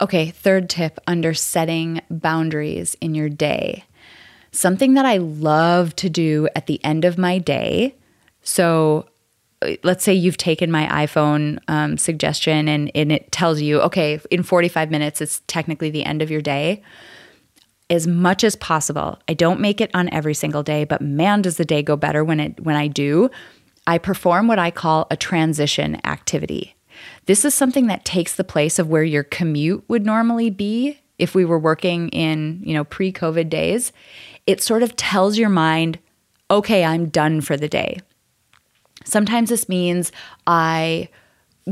Okay, 0.00 0.30
third 0.30 0.68
tip 0.68 0.98
under 1.06 1.34
setting 1.34 2.00
boundaries 2.10 2.96
in 3.00 3.14
your 3.14 3.28
day. 3.28 3.84
Something 4.50 4.94
that 4.94 5.06
I 5.06 5.18
love 5.18 5.94
to 5.96 6.08
do 6.08 6.48
at 6.56 6.66
the 6.66 6.82
end 6.84 7.04
of 7.04 7.18
my 7.18 7.38
day. 7.38 7.94
So 8.42 9.06
let's 9.82 10.04
say 10.04 10.14
you've 10.14 10.36
taken 10.36 10.70
my 10.70 10.86
iPhone 11.06 11.58
um, 11.68 11.98
suggestion 11.98 12.68
and, 12.68 12.90
and 12.94 13.10
it 13.10 13.30
tells 13.32 13.60
you, 13.60 13.80
okay, 13.80 14.20
in 14.30 14.42
45 14.42 14.90
minutes, 14.90 15.20
it's 15.20 15.42
technically 15.46 15.90
the 15.90 16.04
end 16.04 16.22
of 16.22 16.30
your 16.30 16.40
day. 16.40 16.82
As 17.90 18.06
much 18.06 18.44
as 18.44 18.54
possible, 18.54 19.18
I 19.28 19.34
don't 19.34 19.60
make 19.60 19.80
it 19.80 19.90
on 19.94 20.08
every 20.10 20.34
single 20.34 20.62
day, 20.62 20.84
but 20.84 21.00
man, 21.00 21.42
does 21.42 21.56
the 21.56 21.64
day 21.64 21.82
go 21.82 21.96
better 21.96 22.22
when 22.22 22.38
it 22.38 22.60
when 22.60 22.76
I 22.76 22.86
do. 22.86 23.30
I 23.86 23.96
perform 23.96 24.46
what 24.46 24.58
I 24.58 24.70
call 24.70 25.06
a 25.10 25.16
transition 25.16 25.98
activity. 26.04 26.76
This 27.24 27.44
is 27.46 27.54
something 27.54 27.86
that 27.86 28.04
takes 28.04 28.36
the 28.36 28.44
place 28.44 28.78
of 28.78 28.88
where 28.88 29.04
your 29.04 29.22
commute 29.22 29.84
would 29.88 30.04
normally 30.04 30.50
be 30.50 31.00
if 31.18 31.34
we 31.34 31.46
were 31.46 31.58
working 31.58 32.10
in, 32.10 32.62
you 32.62 32.74
know, 32.74 32.84
pre-COVID 32.84 33.48
days. 33.48 33.92
It 34.46 34.62
sort 34.62 34.82
of 34.82 34.94
tells 34.96 35.38
your 35.38 35.48
mind, 35.48 35.98
okay, 36.50 36.84
I'm 36.84 37.08
done 37.08 37.40
for 37.40 37.56
the 37.56 37.68
day. 37.68 38.00
Sometimes 39.04 39.48
this 39.48 39.68
means 39.68 40.12
I 40.46 41.08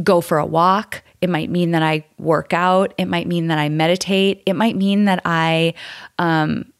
go 0.02 0.20
for 0.20 0.38
a 0.38 0.46
walk. 0.46 1.02
It 1.20 1.30
might 1.30 1.50
mean 1.50 1.70
that 1.72 1.82
I 1.82 2.04
work 2.18 2.52
out. 2.52 2.94
It 2.98 3.06
might 3.06 3.26
mean 3.26 3.48
that 3.48 3.58
I 3.58 3.68
meditate. 3.68 4.42
It 4.46 4.54
might 4.54 4.76
mean 4.76 5.06
that 5.06 5.22
I, 5.24 5.74
um, 6.18 6.72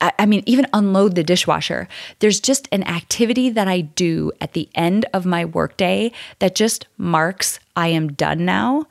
I, 0.00 0.12
I 0.18 0.26
mean, 0.26 0.42
even 0.46 0.66
unload 0.72 1.14
the 1.14 1.22
dishwasher. 1.22 1.88
There's 2.18 2.40
just 2.40 2.68
an 2.72 2.82
activity 2.84 3.50
that 3.50 3.68
I 3.68 3.82
do 3.82 4.32
at 4.40 4.52
the 4.52 4.68
end 4.74 5.06
of 5.12 5.24
my 5.24 5.44
workday 5.44 6.12
that 6.40 6.54
just 6.54 6.86
marks 6.98 7.60
I 7.76 7.88
am 7.88 8.12
done 8.12 8.44
now. 8.44 8.86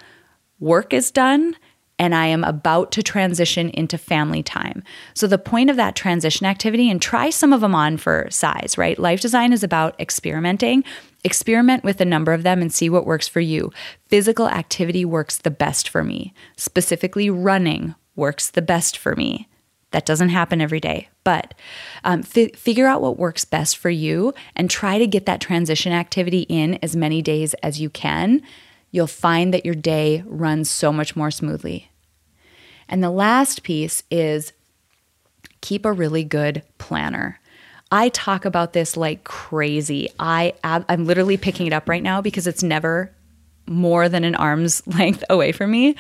Work 0.60 0.94
is 0.94 1.12
done 1.12 1.56
and 2.00 2.16
I 2.16 2.28
am 2.28 2.44
about 2.44 2.92
to 2.94 3.04
transition 3.04 3.70
into 3.70 3.98
family 3.98 4.42
time. 4.44 4.84
So, 5.14 5.28
the 5.28 5.38
point 5.38 5.70
of 5.70 5.76
that 5.76 5.96
transition 5.96 6.46
activity, 6.46 6.90
and 6.90 7.02
try 7.02 7.30
some 7.30 7.54
of 7.54 7.62
them 7.62 7.76
on 7.76 7.98
for 7.98 8.28
size, 8.30 8.78
right? 8.78 8.98
Life 8.98 9.22
design 9.22 9.54
is 9.54 9.64
about 9.64 10.00
experimenting. 10.00 10.84
Experiment 11.24 11.84
with 11.84 12.02
a 12.02 12.06
number 12.06 12.34
of 12.34 12.44
them 12.44 12.62
and 12.62 12.74
see 12.74 12.90
what 12.90 13.06
works 13.06 13.28
for 13.28 13.40
you. 13.40 13.72
Physical 14.08 14.50
activity 14.50 15.06
works 15.06 15.38
the 15.38 15.52
best 15.52 15.88
for 15.88 16.04
me. 16.04 16.34
Specifically, 16.58 17.30
running 17.30 17.96
works 18.16 18.50
the 18.50 18.62
best 18.62 18.98
for 18.98 19.16
me. 19.16 19.48
That 19.92 20.08
doesn't 20.08 20.30
happen 20.30 20.60
every 20.60 20.80
day, 20.80 21.10
but 21.24 21.54
um, 22.04 22.22
f- 22.22 22.56
figure 22.56 22.88
out 22.88 23.02
what 23.02 23.20
works 23.20 23.46
best 23.46 23.78
for 23.78 23.92
you 23.92 24.34
and 24.56 24.68
try 24.68 24.98
to 24.98 25.06
get 25.06 25.28
that 25.28 25.40
transition 25.40 25.94
activity 25.94 26.42
in 26.50 26.80
as 26.82 26.96
many 26.96 27.22
days 27.22 27.54
as 27.56 27.80
you 27.80 27.92
can. 27.92 28.42
You'll 28.94 29.08
find 29.08 29.52
that 29.56 29.66
your 29.66 29.74
day 29.74 30.24
runs 30.28 30.70
so 30.70 30.94
much 30.94 31.16
more 31.16 31.32
smoothly. 31.32 31.90
And 32.88 33.04
the 33.04 33.10
last 33.10 33.64
piece 33.64 34.04
is 34.12 34.54
keep 35.62 35.84
a 35.84 35.92
really 35.92 36.24
good 36.24 36.62
planner. 36.78 37.40
I 37.92 38.10
talk 38.10 38.46
about 38.46 38.74
this 38.74 38.96
like 38.96 39.24
crazy. 39.24 40.10
I 40.20 40.54
I'm 40.64 41.06
literally 41.06 41.38
picking 41.38 41.66
it 41.66 41.74
up 41.74 41.90
right 41.90 42.04
now 42.04 42.22
because 42.22 42.46
it's 42.46 42.62
never 42.62 43.12
more 43.66 44.10
than 44.10 44.24
an 44.24 44.36
arm's 44.36 44.86
length 45.00 45.24
away 45.28 45.54
from 45.54 45.72
me. 45.72 45.96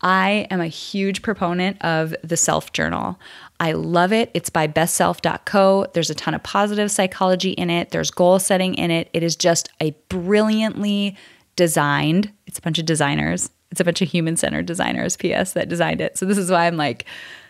I 0.00 0.46
am 0.50 0.62
a 0.62 0.68
huge 0.68 1.20
proponent 1.20 1.84
of 1.84 2.14
the 2.24 2.36
self 2.38 2.72
journal. 2.72 3.20
I 3.60 3.72
love 3.72 4.10
it. 4.10 4.30
It's 4.32 4.48
by 4.48 4.68
bestself.co. 4.68 5.86
There's 5.92 6.08
a 6.08 6.14
ton 6.14 6.32
of 6.32 6.42
positive 6.42 6.90
psychology 6.90 7.50
in 7.50 7.68
it, 7.68 7.90
there's 7.90 8.10
goal 8.10 8.38
setting 8.38 8.74
in 8.74 8.90
it. 8.90 9.10
It 9.12 9.22
is 9.22 9.36
just 9.36 9.68
a 9.82 9.90
brilliantly 10.08 11.14
designed, 11.58 12.32
it's 12.46 12.58
a 12.58 12.62
bunch 12.62 12.78
of 12.78 12.86
designers, 12.86 13.50
it's 13.70 13.80
a 13.80 13.84
bunch 13.84 14.00
of 14.00 14.08
human 14.08 14.36
centered 14.36 14.64
designers, 14.64 15.16
PS, 15.16 15.52
that 15.52 15.68
designed 15.68 16.00
it. 16.00 16.16
So 16.16 16.24
this 16.24 16.38
is 16.38 16.50
why 16.50 16.66
I'm 16.66 16.76
like 16.76 17.04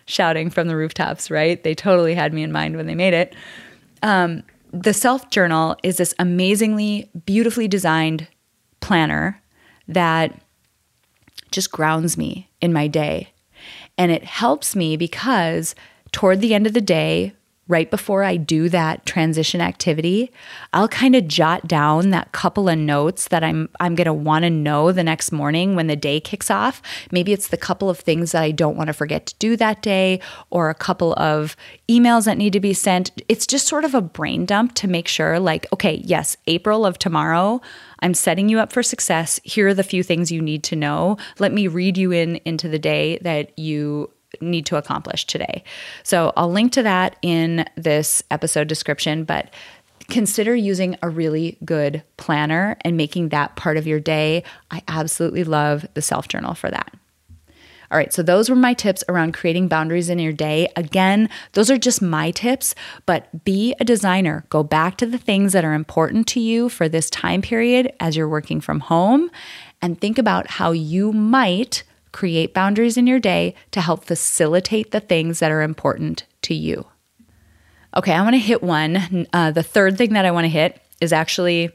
shouting 0.06 0.48
from 0.48 0.66
the 0.66 0.74
rooftops, 0.74 1.30
right? 1.30 1.62
They 1.62 1.74
totally 1.74 2.14
had 2.14 2.32
me 2.32 2.42
in 2.42 2.50
mind 2.50 2.76
when 2.76 2.86
they 2.86 2.94
made 2.94 3.12
it. 3.14 3.36
Um, 4.02 4.42
the 4.72 4.94
self 4.94 5.28
journal 5.30 5.76
is 5.82 5.98
this 5.98 6.14
amazingly, 6.18 7.10
beautifully 7.26 7.68
designed 7.68 8.26
planner 8.80 9.40
that 9.86 10.40
just 11.50 11.70
grounds 11.70 12.16
me 12.16 12.48
in 12.62 12.72
my 12.72 12.88
day. 12.88 13.28
And 13.98 14.10
it 14.10 14.24
helps 14.24 14.74
me 14.74 14.96
because 14.96 15.74
toward 16.10 16.40
the 16.40 16.54
end 16.54 16.66
of 16.66 16.72
the 16.72 16.80
day, 16.80 17.34
right 17.68 17.90
before 17.90 18.24
I 18.24 18.36
do 18.36 18.68
that 18.70 19.04
transition 19.06 19.60
activity, 19.60 20.32
I'll 20.72 20.88
kind 20.88 21.14
of 21.14 21.28
jot 21.28 21.68
down 21.68 22.10
that 22.10 22.32
couple 22.32 22.68
of 22.68 22.78
notes 22.78 23.28
that 23.28 23.44
I'm 23.44 23.68
I'm 23.78 23.94
going 23.94 24.06
to 24.06 24.12
want 24.12 24.44
to 24.44 24.50
know 24.50 24.90
the 24.90 25.04
next 25.04 25.30
morning 25.30 25.76
when 25.76 25.86
the 25.86 25.96
day 25.96 26.18
kicks 26.18 26.50
off. 26.50 26.82
Maybe 27.12 27.32
it's 27.32 27.48
the 27.48 27.56
couple 27.56 27.90
of 27.90 27.98
things 27.98 28.32
that 28.32 28.42
I 28.42 28.50
don't 28.50 28.76
want 28.76 28.88
to 28.88 28.94
forget 28.94 29.26
to 29.26 29.34
do 29.38 29.56
that 29.56 29.82
day 29.82 30.20
or 30.50 30.70
a 30.70 30.74
couple 30.74 31.14
of 31.14 31.54
emails 31.88 32.24
that 32.24 32.38
need 32.38 32.54
to 32.54 32.60
be 32.60 32.72
sent. 32.72 33.10
It's 33.28 33.46
just 33.46 33.68
sort 33.68 33.84
of 33.84 33.94
a 33.94 34.00
brain 34.00 34.46
dump 34.46 34.74
to 34.76 34.88
make 34.88 35.06
sure 35.06 35.38
like 35.38 35.66
okay, 35.72 36.02
yes, 36.04 36.36
April 36.46 36.86
of 36.86 36.98
tomorrow, 36.98 37.60
I'm 38.00 38.14
setting 38.14 38.48
you 38.48 38.58
up 38.60 38.72
for 38.72 38.82
success. 38.82 39.40
Here 39.44 39.68
are 39.68 39.74
the 39.74 39.82
few 39.84 40.02
things 40.02 40.32
you 40.32 40.40
need 40.40 40.64
to 40.64 40.76
know. 40.76 41.18
Let 41.38 41.52
me 41.52 41.68
read 41.68 41.98
you 41.98 42.12
in 42.12 42.36
into 42.44 42.68
the 42.68 42.78
day 42.78 43.18
that 43.22 43.58
you 43.58 44.10
need 44.40 44.66
to 44.66 44.76
accomplish 44.76 45.24
today. 45.24 45.64
So 46.02 46.32
I'll 46.36 46.50
link 46.50 46.72
to 46.72 46.82
that 46.82 47.16
in 47.22 47.64
this 47.76 48.22
episode 48.30 48.68
description, 48.68 49.24
but 49.24 49.52
consider 50.08 50.54
using 50.54 50.96
a 51.02 51.08
really 51.08 51.58
good 51.64 52.02
planner 52.16 52.76
and 52.82 52.96
making 52.96 53.30
that 53.30 53.56
part 53.56 53.76
of 53.76 53.86
your 53.86 54.00
day. 54.00 54.42
I 54.70 54.82
absolutely 54.88 55.44
love 55.44 55.86
the 55.94 56.02
self 56.02 56.28
journal 56.28 56.54
for 56.54 56.70
that. 56.70 56.92
All 57.90 57.96
right, 57.96 58.12
so 58.12 58.22
those 58.22 58.50
were 58.50 58.56
my 58.56 58.74
tips 58.74 59.02
around 59.08 59.32
creating 59.32 59.68
boundaries 59.68 60.10
in 60.10 60.18
your 60.18 60.32
day. 60.32 60.68
Again, 60.76 61.30
those 61.52 61.70
are 61.70 61.78
just 61.78 62.02
my 62.02 62.30
tips, 62.32 62.74
but 63.06 63.44
be 63.44 63.74
a 63.80 63.84
designer. 63.84 64.44
Go 64.50 64.62
back 64.62 64.98
to 64.98 65.06
the 65.06 65.16
things 65.16 65.54
that 65.54 65.64
are 65.64 65.72
important 65.72 66.26
to 66.28 66.40
you 66.40 66.68
for 66.68 66.86
this 66.86 67.08
time 67.08 67.40
period 67.40 67.90
as 67.98 68.14
you're 68.14 68.28
working 68.28 68.60
from 68.60 68.80
home 68.80 69.30
and 69.80 69.98
think 69.98 70.18
about 70.18 70.50
how 70.50 70.72
you 70.72 71.12
might 71.12 71.82
create 72.18 72.52
boundaries 72.52 72.96
in 72.96 73.06
your 73.06 73.20
day 73.20 73.54
to 73.70 73.80
help 73.80 74.04
facilitate 74.04 74.90
the 74.90 74.98
things 74.98 75.38
that 75.38 75.52
are 75.52 75.62
important 75.62 76.24
to 76.42 76.52
you. 76.52 76.84
Okay, 77.96 78.12
I 78.12 78.22
want 78.22 78.34
to 78.34 78.40
hit 78.40 78.60
one. 78.60 79.28
Uh, 79.32 79.52
the 79.52 79.62
third 79.62 79.96
thing 79.96 80.14
that 80.14 80.24
I 80.24 80.32
want 80.32 80.44
to 80.44 80.48
hit 80.48 80.82
is 81.00 81.12
actually 81.12 81.70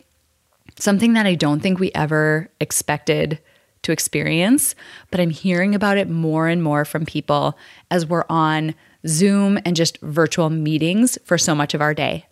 something 0.77 1.13
that 1.13 1.25
I 1.25 1.36
don't 1.36 1.62
think 1.62 1.79
we 1.79 1.93
ever 1.95 2.49
expected 2.60 3.39
to 3.84 3.93
experience, 3.93 4.75
but 5.12 5.21
I'm 5.21 5.29
hearing 5.29 5.75
about 5.75 5.97
it 5.97 6.10
more 6.10 6.49
and 6.49 6.62
more 6.62 6.84
from 6.84 7.06
people 7.06 7.58
as 7.89 8.06
we're 8.06 8.25
on 8.29 8.75
Zoom 9.08 9.58
and 9.63 9.77
just 9.77 9.97
virtual 10.01 10.49
meetings 10.49 11.17
for 11.23 11.38
so 11.38 11.56
much 11.56 11.73
of 11.73 11.79
our 11.79 11.93
day. 11.93 12.25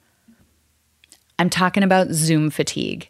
I'm 1.40 1.50
talking 1.50 1.84
about 1.84 2.10
Zoom 2.10 2.50
fatigue. 2.50 3.10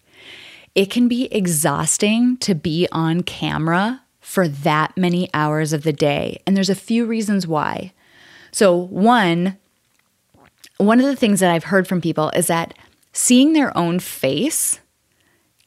It 0.75 0.91
can 0.91 1.07
be 1.07 1.25
exhausting 1.33 2.37
to 2.37 2.53
be 2.53 2.87
on 2.91 3.23
camera 3.23 4.03
for 4.21 4.47
that 4.47 4.95
many 4.95 5.29
hours 5.33 5.73
of 5.73 5.83
the 5.83 5.91
day. 5.91 6.41
And 6.45 6.55
there's 6.55 6.69
a 6.69 6.75
few 6.75 7.05
reasons 7.05 7.47
why. 7.47 7.91
So, 8.51 8.75
one, 8.75 9.57
one 10.77 10.99
of 10.99 11.05
the 11.05 11.15
things 11.15 11.39
that 11.39 11.51
I've 11.51 11.65
heard 11.65 11.87
from 11.87 12.01
people 12.01 12.29
is 12.35 12.47
that 12.47 12.73
seeing 13.13 13.53
their 13.53 13.75
own 13.77 13.99
face 13.99 14.79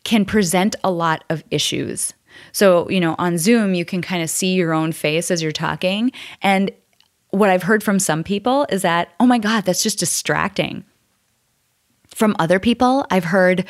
can 0.05 0.25
present 0.25 0.77
a 0.85 0.91
lot 0.91 1.25
of 1.29 1.43
issues. 1.51 2.15
So, 2.53 2.89
you 2.91 3.01
know, 3.01 3.15
on 3.19 3.39
Zoom, 3.39 3.75
you 3.75 3.85
can 3.85 4.03
kind 4.03 4.23
of 4.23 4.31
see 4.31 4.55
your 4.55 4.73
own 4.73 4.93
face 4.93 5.31
as 5.31 5.43
you're 5.43 5.53
talking. 5.53 6.13
And 6.43 6.71
what 7.31 7.51
I've 7.51 7.63
heard 7.65 7.83
from 7.83 7.99
some 7.99 8.23
people 8.23 8.67
is 8.71 8.83
that, 8.83 9.09
oh 9.19 9.27
my 9.27 9.39
God, 9.39 9.65
that's 9.65 9.83
just 9.83 9.99
distracting. 9.99 10.85
From 12.09 12.37
other 12.39 12.61
people, 12.61 13.07
I've 13.11 13.25
heard, 13.25 13.65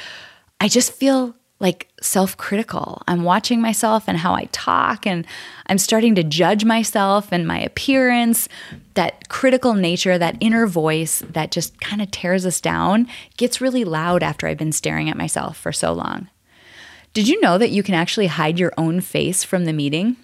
I 0.60 0.68
just 0.68 0.92
feel 0.92 1.34
like 1.64 1.88
self 2.02 2.36
critical. 2.36 3.00
I'm 3.08 3.24
watching 3.24 3.62
myself 3.62 4.04
and 4.06 4.18
how 4.18 4.34
I 4.34 4.50
talk, 4.52 5.06
and 5.06 5.26
I'm 5.66 5.78
starting 5.78 6.14
to 6.16 6.22
judge 6.22 6.62
myself 6.62 7.32
and 7.32 7.46
my 7.46 7.58
appearance. 7.58 8.50
That 8.92 9.30
critical 9.30 9.72
nature, 9.72 10.18
that 10.18 10.36
inner 10.40 10.66
voice 10.66 11.20
that 11.20 11.50
just 11.50 11.80
kind 11.80 12.02
of 12.02 12.10
tears 12.10 12.44
us 12.44 12.60
down, 12.60 13.08
gets 13.38 13.62
really 13.62 13.82
loud 13.82 14.22
after 14.22 14.46
I've 14.46 14.58
been 14.58 14.72
staring 14.72 15.08
at 15.08 15.16
myself 15.16 15.56
for 15.56 15.72
so 15.72 15.94
long. 15.94 16.28
Did 17.14 17.28
you 17.28 17.40
know 17.40 17.56
that 17.56 17.70
you 17.70 17.82
can 17.82 17.94
actually 17.94 18.26
hide 18.26 18.58
your 18.58 18.74
own 18.76 19.00
face 19.00 19.42
from 19.42 19.64
the 19.64 19.72
meeting? 19.72 20.16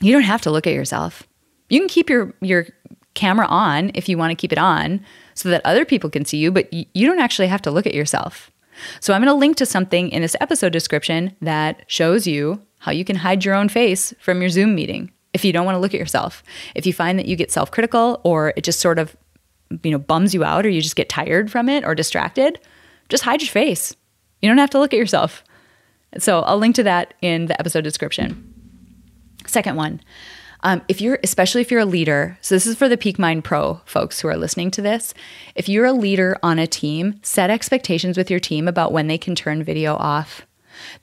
You 0.00 0.12
don't 0.12 0.22
have 0.22 0.42
to 0.42 0.50
look 0.52 0.68
at 0.68 0.74
yourself. 0.74 1.24
You 1.70 1.80
can 1.80 1.88
keep 1.88 2.08
your, 2.08 2.34
your 2.40 2.68
camera 3.14 3.46
on 3.46 3.90
if 3.94 4.08
you 4.08 4.16
want 4.16 4.30
to 4.30 4.36
keep 4.36 4.52
it 4.52 4.58
on 4.58 5.04
so 5.34 5.48
that 5.48 5.62
other 5.64 5.84
people 5.84 6.08
can 6.08 6.24
see 6.24 6.38
you, 6.38 6.52
but 6.52 6.72
you 6.72 7.04
don't 7.04 7.18
actually 7.18 7.48
have 7.48 7.62
to 7.62 7.72
look 7.72 7.86
at 7.86 7.94
yourself. 7.94 8.51
So 9.00 9.12
I'm 9.12 9.22
going 9.22 9.34
to 9.34 9.38
link 9.38 9.56
to 9.56 9.66
something 9.66 10.08
in 10.10 10.22
this 10.22 10.36
episode 10.40 10.72
description 10.72 11.36
that 11.40 11.84
shows 11.86 12.26
you 12.26 12.62
how 12.78 12.92
you 12.92 13.04
can 13.04 13.16
hide 13.16 13.44
your 13.44 13.54
own 13.54 13.68
face 13.68 14.12
from 14.18 14.40
your 14.40 14.50
Zoom 14.50 14.74
meeting 14.74 15.12
if 15.32 15.44
you 15.44 15.52
don't 15.52 15.64
want 15.64 15.76
to 15.76 15.80
look 15.80 15.94
at 15.94 16.00
yourself. 16.00 16.42
If 16.74 16.86
you 16.86 16.92
find 16.92 17.18
that 17.18 17.26
you 17.26 17.36
get 17.36 17.50
self-critical 17.50 18.20
or 18.24 18.52
it 18.56 18.64
just 18.64 18.80
sort 18.80 18.98
of 18.98 19.16
you 19.82 19.90
know 19.90 19.98
bums 19.98 20.34
you 20.34 20.44
out 20.44 20.66
or 20.66 20.68
you 20.68 20.82
just 20.82 20.96
get 20.96 21.08
tired 21.08 21.50
from 21.50 21.68
it 21.68 21.84
or 21.84 21.94
distracted, 21.94 22.60
just 23.08 23.24
hide 23.24 23.40
your 23.40 23.50
face. 23.50 23.94
You 24.40 24.48
don't 24.48 24.58
have 24.58 24.70
to 24.70 24.78
look 24.78 24.92
at 24.92 24.98
yourself. 24.98 25.44
So 26.18 26.40
I'll 26.40 26.58
link 26.58 26.74
to 26.76 26.82
that 26.82 27.14
in 27.22 27.46
the 27.46 27.58
episode 27.58 27.84
description. 27.84 28.48
Second 29.46 29.76
one, 29.76 30.00
um, 30.62 30.82
if 30.88 31.00
you're, 31.00 31.18
especially 31.22 31.60
if 31.60 31.70
you're 31.70 31.80
a 31.80 31.86
leader, 31.86 32.38
so 32.40 32.54
this 32.54 32.66
is 32.66 32.76
for 32.76 32.88
the 32.88 32.96
Peak 32.96 33.18
Mind 33.18 33.44
Pro 33.44 33.80
folks 33.84 34.20
who 34.20 34.28
are 34.28 34.36
listening 34.36 34.70
to 34.72 34.82
this. 34.82 35.14
If 35.54 35.68
you're 35.68 35.86
a 35.86 35.92
leader 35.92 36.36
on 36.42 36.58
a 36.58 36.66
team, 36.66 37.20
set 37.22 37.50
expectations 37.50 38.16
with 38.16 38.30
your 38.30 38.40
team 38.40 38.68
about 38.68 38.92
when 38.92 39.08
they 39.08 39.18
can 39.18 39.34
turn 39.34 39.62
video 39.62 39.96
off. 39.96 40.46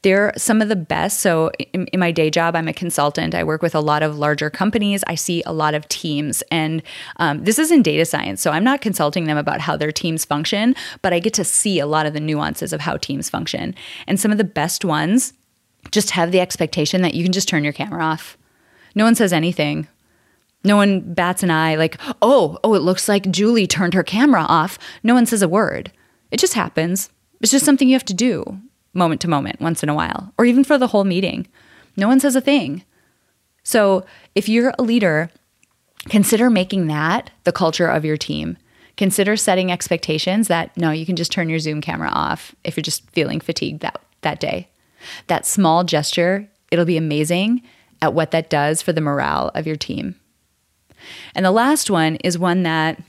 They're 0.01 0.33
some 0.35 0.61
of 0.61 0.69
the 0.69 0.75
best. 0.75 1.19
So, 1.19 1.51
in, 1.73 1.85
in, 1.87 1.99
my 1.99 2.11
day 2.11 2.29
job, 2.29 2.55
I'm 2.55 2.67
a 2.67 2.73
consultant. 2.73 3.35
I 3.35 3.43
work 3.43 3.61
with 3.61 3.75
a 3.75 3.79
lot 3.79 4.03
of 4.03 4.17
larger 4.17 4.49
companies. 4.49 5.03
I 5.07 5.15
see 5.15 5.43
a 5.45 5.53
lot 5.53 5.73
of 5.73 5.87
teams. 5.87 6.41
And 6.51 6.81
um, 7.17 7.43
this 7.43 7.59
is 7.59 7.71
in 7.71 7.81
data 7.81 8.05
science. 8.05 8.41
So, 8.41 8.51
I'm 8.51 8.63
not 8.63 8.81
consulting 8.81 9.25
them 9.25 9.37
about 9.37 9.61
how 9.61 9.77
their 9.77 9.91
teams 9.91 10.25
function, 10.25 10.75
but 11.01 11.13
I 11.13 11.19
get 11.19 11.33
to 11.35 11.43
see 11.43 11.79
a 11.79 11.85
lot 11.85 12.05
of 12.05 12.13
the 12.13 12.19
nuances 12.19 12.73
of 12.73 12.81
how 12.81 12.97
teams 12.97 13.29
function. 13.29 13.75
And 14.07 14.19
some 14.19 14.31
of 14.31 14.37
the 14.37 14.43
best 14.43 14.83
ones 14.83 15.33
just 15.91 16.11
have 16.11 16.31
the 16.31 16.39
expectation 16.39 17.01
that 17.03 17.13
you 17.13 17.23
can 17.23 17.31
just 17.31 17.47
turn 17.47 17.63
your 17.63 17.73
camera 17.73 18.03
off. 18.03 18.37
No 18.95 19.05
one 19.05 19.15
says 19.15 19.33
anything. 19.33 19.87
No 20.63 20.75
one 20.75 21.13
bats 21.13 21.43
an 21.43 21.51
eye 21.51 21.75
like, 21.75 21.97
oh, 22.21 22.57
oh, 22.63 22.73
it 22.73 22.81
looks 22.81 23.07
like 23.07 23.31
Julie 23.31 23.67
turned 23.67 23.93
her 23.93 24.03
camera 24.03 24.41
off. 24.41 24.77
No 25.03 25.13
one 25.13 25.25
says 25.25 25.41
a 25.41 25.47
word. 25.47 25.91
It 26.31 26.39
just 26.39 26.53
happens. 26.53 27.09
It's 27.41 27.51
just 27.51 27.65
something 27.65 27.87
you 27.87 27.95
have 27.95 28.05
to 28.05 28.13
do 28.13 28.59
moment 28.93 29.21
to 29.21 29.27
moment, 29.27 29.61
once 29.61 29.83
in 29.83 29.89
a 29.89 29.95
while, 29.95 30.33
or 30.37 30.45
even 30.45 30.63
for 30.63 30.77
the 30.77 30.87
whole 30.87 31.03
meeting. 31.03 31.47
No 31.95 32.07
one 32.07 32.19
says 32.19 32.35
a 32.35 32.41
thing. 32.41 32.83
So 33.63 34.05
if 34.35 34.49
you're 34.49 34.73
a 34.79 34.83
leader, 34.83 35.29
consider 36.09 36.49
making 36.49 36.87
that 36.87 37.29
the 37.43 37.51
culture 37.51 37.87
of 37.87 38.03
your 38.03 38.17
team. 38.17 38.57
Consider 38.97 39.37
setting 39.37 39.71
expectations 39.71 40.47
that 40.47 40.75
no, 40.75 40.91
you 40.91 41.05
can 41.05 41.15
just 41.15 41.31
turn 41.31 41.49
your 41.49 41.59
Zoom 41.59 41.81
camera 41.81 42.09
off 42.09 42.53
if 42.63 42.75
you're 42.75 42.81
just 42.81 43.09
feeling 43.11 43.39
fatigued 43.39 43.81
that, 43.81 44.01
that 44.21 44.39
day. 44.39 44.69
That 45.27 45.45
small 45.45 45.83
gesture, 45.83 46.49
it'll 46.71 46.83
be 46.83 46.97
amazing 46.97 47.61
at 48.01 48.13
what 48.13 48.31
that 48.31 48.49
does 48.49 48.81
for 48.81 48.93
the 48.93 49.01
morale 49.01 49.51
of 49.53 49.67
your 49.67 49.75
team. 49.75 50.15
And 51.35 51.45
the 51.45 51.51
last 51.51 51.89
one 51.89 52.15
is 52.17 52.37
one 52.37 52.63
that 52.63 53.01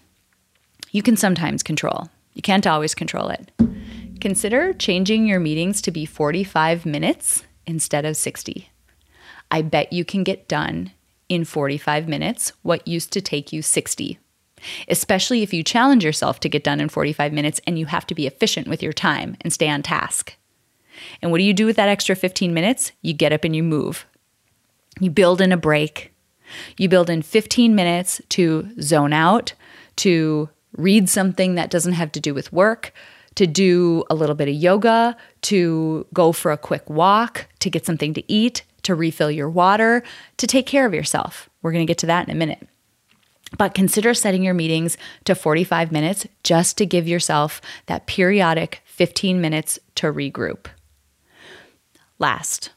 you 0.90 1.02
can 1.02 1.16
sometimes 1.16 1.62
control. 1.62 2.08
You 2.34 2.42
can't 2.42 2.66
always 2.66 2.94
control 2.94 3.28
it. 3.28 3.50
Consider 4.20 4.72
changing 4.74 5.26
your 5.26 5.40
meetings 5.40 5.80
to 5.82 5.90
be 5.90 6.04
45 6.04 6.84
minutes 6.84 7.44
instead 7.66 8.04
of 8.04 8.16
60. 8.16 8.68
I 9.50 9.62
bet 9.62 9.92
you 9.92 10.04
can 10.04 10.24
get 10.24 10.48
done 10.48 10.92
in 11.28 11.44
45 11.44 12.08
minutes 12.08 12.52
what 12.62 12.86
used 12.86 13.12
to 13.12 13.20
take 13.20 13.52
you 13.52 13.62
60. 13.62 14.18
Especially 14.88 15.42
if 15.42 15.54
you 15.54 15.62
challenge 15.62 16.04
yourself 16.04 16.38
to 16.40 16.48
get 16.48 16.64
done 16.64 16.80
in 16.80 16.88
45 16.88 17.32
minutes 17.32 17.60
and 17.66 17.78
you 17.78 17.86
have 17.86 18.06
to 18.08 18.14
be 18.14 18.26
efficient 18.26 18.68
with 18.68 18.82
your 18.82 18.92
time 18.92 19.36
and 19.40 19.52
stay 19.52 19.68
on 19.70 19.82
task. 19.82 20.36
And 21.22 21.30
what 21.30 21.38
do 21.38 21.44
you 21.44 21.54
do 21.54 21.64
with 21.64 21.76
that 21.76 21.88
extra 21.88 22.14
15 22.14 22.52
minutes? 22.52 22.92
You 23.00 23.14
get 23.14 23.32
up 23.32 23.44
and 23.44 23.56
you 23.56 23.62
move. 23.62 24.04
You 25.00 25.10
build 25.10 25.40
in 25.40 25.50
a 25.50 25.56
break. 25.56 26.12
You 26.76 26.88
build 26.88 27.10
in 27.10 27.22
15 27.22 27.74
minutes 27.74 28.20
to 28.30 28.70
zone 28.80 29.12
out, 29.12 29.54
to 29.96 30.48
read 30.76 31.08
something 31.08 31.54
that 31.56 31.70
doesn't 31.70 31.94
have 31.94 32.12
to 32.12 32.20
do 32.20 32.34
with 32.34 32.52
work, 32.52 32.92
to 33.36 33.46
do 33.46 34.04
a 34.10 34.14
little 34.14 34.34
bit 34.34 34.48
of 34.48 34.54
yoga, 34.54 35.16
to 35.42 36.06
go 36.12 36.32
for 36.32 36.52
a 36.52 36.58
quick 36.58 36.88
walk, 36.90 37.46
to 37.60 37.70
get 37.70 37.86
something 37.86 38.14
to 38.14 38.32
eat, 38.32 38.62
to 38.82 38.94
refill 38.94 39.30
your 39.30 39.48
water, 39.48 40.02
to 40.36 40.46
take 40.46 40.66
care 40.66 40.86
of 40.86 40.94
yourself. 40.94 41.48
We're 41.62 41.72
going 41.72 41.86
to 41.86 41.90
get 41.90 41.98
to 41.98 42.06
that 42.06 42.28
in 42.28 42.34
a 42.34 42.38
minute. 42.38 42.66
But 43.56 43.74
consider 43.74 44.14
setting 44.14 44.42
your 44.42 44.54
meetings 44.54 44.96
to 45.24 45.34
45 45.34 45.90
minutes 45.90 46.26
just 46.44 46.78
to 46.78 46.86
give 46.86 47.08
yourself 47.08 47.60
that 47.86 48.06
periodic 48.06 48.82
15 48.84 49.40
minutes 49.40 49.78
to 49.96 50.12
regroup. 50.12 50.66
Last, 52.18 52.70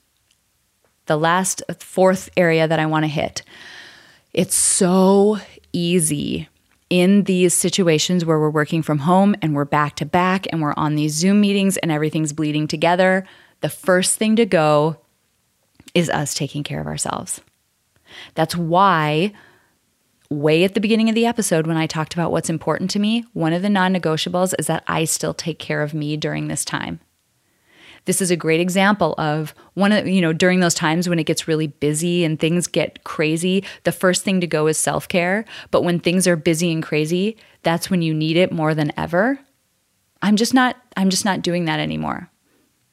the 1.06 1.18
last 1.18 1.62
uh, 1.70 1.74
fourth 1.80 2.30
area 2.38 2.68
that 2.68 2.80
I 2.80 2.86
want 2.86 3.04
to 3.04 3.10
hit. 3.10 3.44
It's 4.34 4.56
so 4.56 5.38
easy 5.72 6.48
in 6.90 7.24
these 7.24 7.54
situations 7.54 8.26
where 8.26 8.40
we're 8.40 8.50
working 8.50 8.82
from 8.82 9.00
home 9.00 9.36
and 9.42 9.56
we're 9.56 9.66
back 9.66 9.96
to 9.96 10.06
back 10.06 10.46
and 10.52 10.62
we're 10.62 10.74
on 10.78 10.96
these 10.96 11.14
Zoom 11.14 11.42
meetings 11.42 11.78
and 11.78 11.92
everything's 11.92 12.34
bleeding 12.34 12.68
together. 12.68 13.26
The 13.62 13.70
first 13.70 14.18
thing 14.18 14.36
to 14.36 14.46
go 14.46 14.98
is 15.94 16.10
us 16.10 16.34
taking 16.34 16.64
care 16.64 16.80
of 16.80 16.88
ourselves. 16.88 17.42
That's 18.36 18.56
why, 18.56 19.34
way 20.30 20.64
at 20.64 20.74
the 20.74 20.82
beginning 20.82 21.10
of 21.10 21.16
the 21.16 21.26
episode, 21.26 21.68
when 21.68 21.78
I 21.78 21.88
talked 21.88 22.14
about 22.14 22.32
what's 22.32 22.50
important 22.50 22.90
to 22.92 23.00
me, 23.00 23.26
one 23.34 23.54
of 23.54 23.62
the 23.62 23.70
non 23.70 23.94
negotiables 23.94 24.54
is 24.60 24.68
that 24.68 24.84
I 24.88 25.06
still 25.06 25.34
take 25.34 25.60
care 25.60 25.82
of 25.82 25.94
me 25.94 26.18
during 26.18 26.48
this 26.48 26.66
time. 26.66 27.00
This 28.06 28.22
is 28.22 28.32
a 28.32 28.36
great 28.36 28.60
example 28.60 29.16
of 29.18 29.54
one 29.76 29.92
of, 29.92 30.08
you 30.08 30.22
know, 30.22 30.34
during 30.34 30.60
those 30.60 30.74
times 30.74 31.08
when 31.08 31.20
it 31.20 31.26
gets 31.26 31.48
really 31.48 31.68
busy 31.68 32.24
and 32.24 32.40
things 32.40 32.68
get 32.68 33.04
crazy, 33.04 33.64
the 33.84 33.92
first 33.92 34.24
thing 34.24 34.42
to 34.42 34.48
go 34.48 34.68
is 34.68 34.78
self 34.78 35.08
care. 35.08 35.46
But 35.72 35.84
when 35.84 36.00
things 36.00 36.28
are 36.28 36.36
busy 36.36 36.72
and 36.72 36.84
crazy, 36.84 37.38
that's 37.64 37.90
when 37.90 38.02
you 38.02 38.14
need 38.14 38.36
it 38.36 38.52
more 38.52 38.74
than 38.74 38.92
ever. 38.98 39.40
I'm 40.22 40.36
just 40.36 40.54
not, 40.54 40.78
I'm 40.98 41.10
just 41.10 41.26
not 41.26 41.42
doing 41.42 41.66
that 41.66 41.80
anymore. 41.80 42.30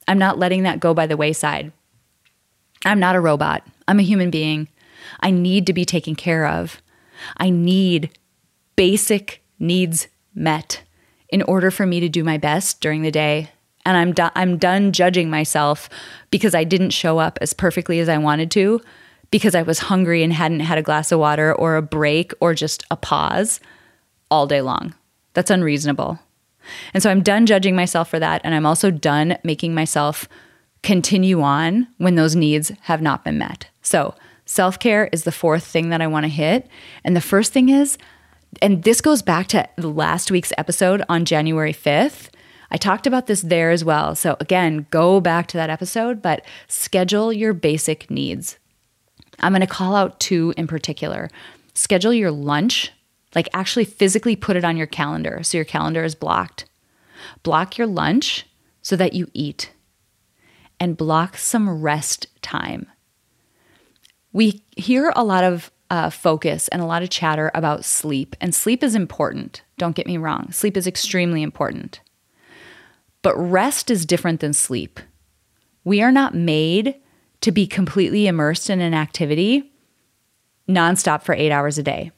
I'm 0.06 0.18
not 0.18 0.38
letting 0.38 0.62
that 0.64 0.80
go 0.80 0.94
by 0.94 1.06
the 1.06 1.16
wayside. 1.16 1.72
I'm 2.84 2.98
not 2.98 3.16
a 3.16 3.20
robot. 3.20 3.66
I'm 3.86 3.98
a 4.00 4.04
human 4.04 4.30
being. 4.30 4.68
I 5.20 5.30
need 5.30 5.66
to 5.66 5.72
be 5.72 5.84
taken 5.84 6.14
care 6.14 6.46
of. 6.46 6.80
I 7.36 7.50
need 7.50 8.10
basic 8.76 9.42
needs 9.58 10.08
met 10.34 10.82
in 11.28 11.42
order 11.42 11.70
for 11.70 11.86
me 11.86 12.00
to 12.00 12.08
do 12.08 12.24
my 12.24 12.38
best 12.38 12.80
during 12.80 13.02
the 13.02 13.10
day. 13.10 13.50
And 13.84 13.96
I'm 13.96 14.12
do- 14.12 14.30
I'm 14.34 14.58
done 14.58 14.92
judging 14.92 15.30
myself 15.30 15.88
because 16.30 16.54
I 16.54 16.64
didn't 16.64 16.90
show 16.90 17.18
up 17.18 17.38
as 17.40 17.52
perfectly 17.52 17.98
as 18.00 18.08
I 18.08 18.18
wanted 18.18 18.50
to 18.52 18.80
because 19.30 19.54
I 19.54 19.62
was 19.62 19.78
hungry 19.78 20.22
and 20.22 20.32
hadn't 20.32 20.60
had 20.60 20.78
a 20.78 20.82
glass 20.82 21.12
of 21.12 21.20
water 21.20 21.54
or 21.54 21.76
a 21.76 21.82
break 21.82 22.32
or 22.40 22.54
just 22.54 22.84
a 22.90 22.96
pause 22.96 23.60
all 24.30 24.46
day 24.46 24.60
long. 24.60 24.94
That's 25.34 25.50
unreasonable. 25.50 26.18
And 26.92 27.02
so 27.02 27.10
I'm 27.10 27.22
done 27.22 27.46
judging 27.46 27.74
myself 27.74 28.10
for 28.10 28.18
that 28.18 28.40
and 28.44 28.54
I'm 28.54 28.66
also 28.66 28.90
done 28.90 29.38
making 29.44 29.74
myself 29.74 30.28
continue 30.82 31.42
on 31.42 31.86
when 31.98 32.14
those 32.14 32.36
needs 32.36 32.72
have 32.82 33.02
not 33.02 33.24
been 33.24 33.38
met. 33.38 33.68
So, 33.82 34.14
self 34.46 34.78
care 34.78 35.08
is 35.12 35.24
the 35.24 35.32
fourth 35.32 35.64
thing 35.64 35.90
that 35.90 36.02
I 36.02 36.06
want 36.06 36.24
to 36.24 36.28
hit. 36.28 36.66
And 37.04 37.14
the 37.14 37.20
first 37.20 37.52
thing 37.52 37.68
is, 37.68 37.98
and 38.60 38.82
this 38.82 39.00
goes 39.00 39.22
back 39.22 39.46
to 39.48 39.68
last 39.78 40.30
week's 40.30 40.52
episode 40.58 41.02
on 41.08 41.24
January 41.24 41.72
5th. 41.72 42.30
I 42.70 42.76
talked 42.76 43.06
about 43.06 43.26
this 43.26 43.42
there 43.42 43.70
as 43.70 43.84
well. 43.84 44.14
So, 44.14 44.36
again, 44.40 44.86
go 44.90 45.20
back 45.20 45.48
to 45.48 45.56
that 45.56 45.70
episode, 45.70 46.22
but 46.22 46.44
schedule 46.68 47.32
your 47.32 47.52
basic 47.52 48.10
needs. 48.10 48.58
I'm 49.40 49.52
going 49.52 49.60
to 49.60 49.66
call 49.66 49.96
out 49.96 50.20
two 50.20 50.54
in 50.56 50.66
particular. 50.66 51.30
Schedule 51.74 52.14
your 52.14 52.30
lunch, 52.30 52.92
like 53.34 53.48
actually 53.52 53.84
physically 53.84 54.36
put 54.36 54.56
it 54.56 54.64
on 54.64 54.76
your 54.76 54.86
calendar 54.86 55.42
so 55.42 55.58
your 55.58 55.64
calendar 55.64 56.04
is 56.04 56.14
blocked. 56.14 56.66
Block 57.42 57.76
your 57.78 57.86
lunch 57.86 58.46
so 58.82 58.96
that 58.96 59.14
you 59.14 59.28
eat 59.34 59.72
and 60.78 60.96
block 60.96 61.36
some 61.36 61.82
rest 61.82 62.26
time. 62.40 62.86
We 64.32 64.62
hear 64.76 65.12
a 65.14 65.24
lot 65.24 65.44
of 65.44 65.70
uh, 65.90 66.08
focus 66.08 66.68
and 66.68 66.80
a 66.80 66.86
lot 66.86 67.02
of 67.02 67.10
chatter 67.10 67.50
about 67.52 67.84
sleep, 67.84 68.36
and 68.40 68.54
sleep 68.54 68.82
is 68.82 68.94
important. 68.94 69.62
Don't 69.76 69.96
get 69.96 70.06
me 70.06 70.16
wrong, 70.16 70.52
sleep 70.52 70.76
is 70.76 70.86
extremely 70.86 71.42
important. 71.42 72.00
But 73.22 73.36
rest 73.36 73.90
is 73.90 74.06
different 74.06 74.40
than 74.40 74.52
sleep. 74.52 75.00
We 75.84 76.02
are 76.02 76.12
not 76.12 76.34
made 76.34 76.96
to 77.42 77.52
be 77.52 77.66
completely 77.66 78.26
immersed 78.26 78.70
in 78.70 78.80
an 78.80 78.94
activity 78.94 79.72
nonstop 80.68 81.22
for 81.22 81.34
eight 81.34 81.50
hours 81.50 81.78
a 81.78 81.82
day. 81.82 82.12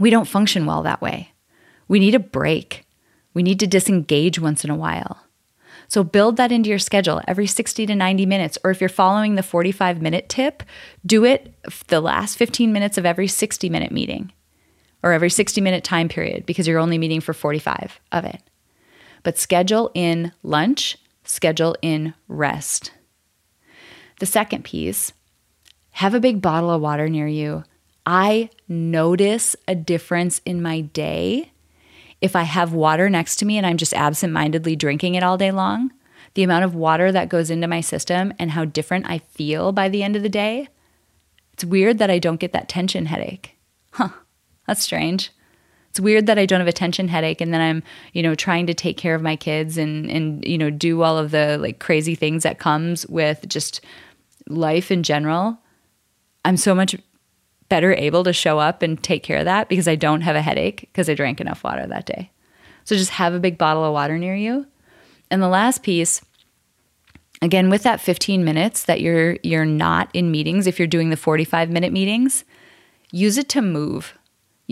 We 0.00 0.10
don't 0.10 0.28
function 0.28 0.64
well 0.64 0.82
that 0.82 1.02
way. 1.02 1.32
We 1.88 1.98
need 1.98 2.14
a 2.14 2.20
break. 2.20 2.86
We 3.34 3.42
need 3.42 3.60
to 3.60 3.66
disengage 3.66 4.38
once 4.38 4.64
in 4.64 4.70
a 4.70 4.76
while. 4.76 5.20
So 5.88 6.02
build 6.02 6.38
that 6.38 6.52
into 6.52 6.70
your 6.70 6.78
schedule 6.78 7.20
every 7.28 7.46
60 7.46 7.86
to 7.86 7.94
90 7.94 8.24
minutes. 8.24 8.56
Or 8.64 8.70
if 8.70 8.80
you're 8.80 8.88
following 8.88 9.34
the 9.34 9.42
45 9.42 10.00
minute 10.00 10.28
tip, 10.28 10.62
do 11.04 11.24
it 11.24 11.54
the 11.88 12.00
last 12.00 12.38
15 12.38 12.72
minutes 12.72 12.96
of 12.96 13.04
every 13.04 13.28
60 13.28 13.68
minute 13.68 13.92
meeting 13.92 14.32
or 15.02 15.12
every 15.12 15.30
60 15.30 15.60
minute 15.60 15.84
time 15.84 16.08
period 16.08 16.46
because 16.46 16.66
you're 16.66 16.78
only 16.78 16.98
meeting 16.98 17.20
for 17.20 17.34
45 17.34 18.00
of 18.12 18.24
it. 18.24 18.40
But 19.22 19.38
schedule 19.38 19.90
in 19.94 20.32
lunch, 20.42 20.98
schedule 21.24 21.76
in 21.82 22.14
rest. 22.28 22.92
The 24.18 24.26
second 24.26 24.64
piece 24.64 25.12
have 25.92 26.14
a 26.14 26.20
big 26.20 26.40
bottle 26.40 26.70
of 26.70 26.80
water 26.80 27.08
near 27.08 27.26
you. 27.26 27.64
I 28.04 28.50
notice 28.68 29.54
a 29.68 29.74
difference 29.74 30.40
in 30.44 30.62
my 30.62 30.80
day 30.80 31.52
if 32.22 32.36
I 32.36 32.44
have 32.44 32.72
water 32.72 33.10
next 33.10 33.36
to 33.36 33.44
me 33.44 33.58
and 33.58 33.66
I'm 33.66 33.76
just 33.76 33.92
absentmindedly 33.92 34.76
drinking 34.76 35.16
it 35.16 35.24
all 35.24 35.36
day 35.36 35.50
long, 35.50 35.90
the 36.34 36.44
amount 36.44 36.64
of 36.64 36.74
water 36.74 37.10
that 37.12 37.28
goes 37.28 37.50
into 37.50 37.66
my 37.66 37.80
system 37.80 38.32
and 38.38 38.52
how 38.52 38.64
different 38.64 39.10
I 39.10 39.18
feel 39.18 39.72
by 39.72 39.88
the 39.88 40.04
end 40.04 40.14
of 40.14 40.22
the 40.22 40.28
day, 40.28 40.68
it's 41.52 41.64
weird 41.64 41.98
that 41.98 42.10
I 42.10 42.20
don't 42.20 42.40
get 42.40 42.52
that 42.52 42.68
tension 42.68 43.06
headache. 43.06 43.56
Huh, 43.90 44.10
that's 44.66 44.82
strange. 44.82 45.30
It's 45.92 46.00
weird 46.00 46.24
that 46.24 46.38
I 46.38 46.46
don't 46.46 46.60
have 46.60 46.68
a 46.68 46.72
tension 46.72 47.06
headache 47.08 47.42
and 47.42 47.52
then 47.52 47.60
I'm, 47.60 47.82
you 48.14 48.22
know, 48.22 48.34
trying 48.34 48.66
to 48.66 48.72
take 48.72 48.96
care 48.96 49.14
of 49.14 49.20
my 49.20 49.36
kids 49.36 49.76
and 49.76 50.10
and 50.10 50.42
you 50.42 50.56
know, 50.56 50.70
do 50.70 51.02
all 51.02 51.18
of 51.18 51.32
the 51.32 51.58
like 51.58 51.80
crazy 51.80 52.14
things 52.14 52.44
that 52.44 52.58
comes 52.58 53.06
with 53.08 53.46
just 53.46 53.82
life 54.48 54.90
in 54.90 55.02
general. 55.02 55.58
I'm 56.46 56.56
so 56.56 56.74
much 56.74 56.96
better 57.68 57.92
able 57.92 58.24
to 58.24 58.32
show 58.32 58.58
up 58.58 58.80
and 58.80 59.02
take 59.02 59.22
care 59.22 59.36
of 59.36 59.44
that 59.44 59.68
because 59.68 59.86
I 59.86 59.94
don't 59.94 60.22
have 60.22 60.34
a 60.34 60.40
headache 60.40 60.80
because 60.80 61.10
I 61.10 61.14
drank 61.14 61.42
enough 61.42 61.62
water 61.62 61.86
that 61.86 62.06
day. 62.06 62.30
So 62.84 62.96
just 62.96 63.10
have 63.10 63.34
a 63.34 63.38
big 63.38 63.58
bottle 63.58 63.84
of 63.84 63.92
water 63.92 64.16
near 64.16 64.34
you. 64.34 64.66
And 65.30 65.42
the 65.42 65.48
last 65.48 65.82
piece, 65.82 66.22
again 67.42 67.68
with 67.68 67.82
that 67.82 68.00
15 68.00 68.42
minutes 68.42 68.84
that 68.84 69.02
you're 69.02 69.36
you're 69.42 69.66
not 69.66 70.08
in 70.14 70.30
meetings, 70.30 70.66
if 70.66 70.78
you're 70.78 70.88
doing 70.88 71.10
the 71.10 71.18
45 71.18 71.68
minute 71.68 71.92
meetings, 71.92 72.46
use 73.10 73.36
it 73.36 73.50
to 73.50 73.60
move. 73.60 74.16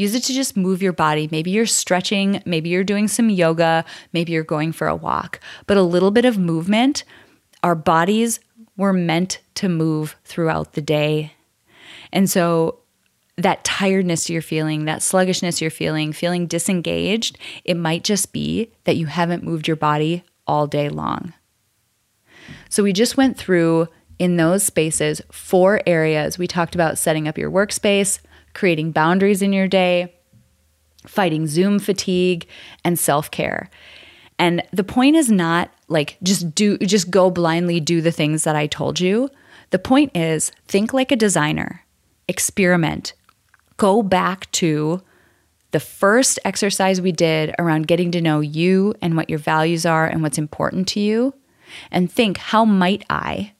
Use 0.00 0.14
it 0.14 0.22
to 0.22 0.32
just 0.32 0.56
move 0.56 0.80
your 0.82 0.94
body. 0.94 1.28
Maybe 1.30 1.50
you're 1.50 1.66
stretching, 1.66 2.42
maybe 2.46 2.70
you're 2.70 2.84
doing 2.84 3.06
some 3.06 3.28
yoga, 3.28 3.84
maybe 4.14 4.32
you're 4.32 4.42
going 4.42 4.72
for 4.72 4.88
a 4.88 4.96
walk. 4.96 5.40
But 5.66 5.76
a 5.76 5.82
little 5.82 6.10
bit 6.10 6.24
of 6.24 6.38
movement, 6.38 7.04
our 7.62 7.74
bodies 7.74 8.40
were 8.78 8.94
meant 8.94 9.40
to 9.56 9.68
move 9.68 10.16
throughout 10.24 10.72
the 10.72 10.80
day. 10.80 11.34
And 12.14 12.30
so 12.30 12.78
that 13.36 13.62
tiredness 13.62 14.30
you're 14.30 14.40
feeling, 14.40 14.86
that 14.86 15.02
sluggishness 15.02 15.60
you're 15.60 15.70
feeling, 15.70 16.14
feeling 16.14 16.46
disengaged, 16.46 17.36
it 17.64 17.76
might 17.76 18.02
just 18.02 18.32
be 18.32 18.72
that 18.84 18.96
you 18.96 19.04
haven't 19.04 19.44
moved 19.44 19.68
your 19.68 19.76
body 19.76 20.24
all 20.46 20.66
day 20.66 20.88
long. 20.88 21.34
So 22.70 22.82
we 22.82 22.94
just 22.94 23.18
went 23.18 23.36
through 23.36 23.88
in 24.18 24.38
those 24.38 24.62
spaces 24.62 25.20
four 25.30 25.82
areas. 25.86 26.38
We 26.38 26.46
talked 26.46 26.74
about 26.74 26.96
setting 26.96 27.28
up 27.28 27.36
your 27.36 27.50
workspace, 27.50 28.18
creating 28.54 28.92
boundaries 28.92 29.42
in 29.42 29.52
your 29.52 29.68
day, 29.68 30.14
fighting 31.06 31.46
Zoom 31.46 31.78
fatigue, 31.78 32.46
and 32.84 32.98
self 32.98 33.30
care. 33.30 33.70
And 34.38 34.62
the 34.72 34.84
point 34.84 35.16
is 35.16 35.30
not 35.30 35.70
like 35.88 36.16
just 36.22 36.54
do 36.54 36.78
just 36.78 37.10
go 37.10 37.30
blindly 37.30 37.78
do 37.80 38.00
the 38.00 38.12
things 38.12 38.44
that 38.44 38.56
I 38.56 38.66
told 38.66 38.98
you. 38.98 39.28
The 39.70 39.78
point 39.78 40.16
is 40.16 40.50
think 40.66 40.92
like 40.92 41.12
a 41.12 41.16
designer. 41.16 41.84
Experiment, 42.26 43.12
go 43.76 44.02
back 44.02 44.50
to 44.52 45.02
the 45.72 45.80
first 45.80 46.38
exercise 46.44 47.00
we 47.00 47.12
did 47.12 47.54
around 47.58 47.86
getting 47.86 48.10
to 48.12 48.20
know 48.20 48.40
you 48.40 48.94
and 49.02 49.16
what 49.16 49.28
your 49.28 49.38
values 49.38 49.84
are 49.84 50.06
and 50.06 50.22
what's 50.22 50.38
important 50.38 50.88
to 50.88 51.00
you, 51.00 51.34
and 51.90 52.10
think 52.10 52.38
how 52.38 52.64
might 52.64 53.04
I 53.10 53.52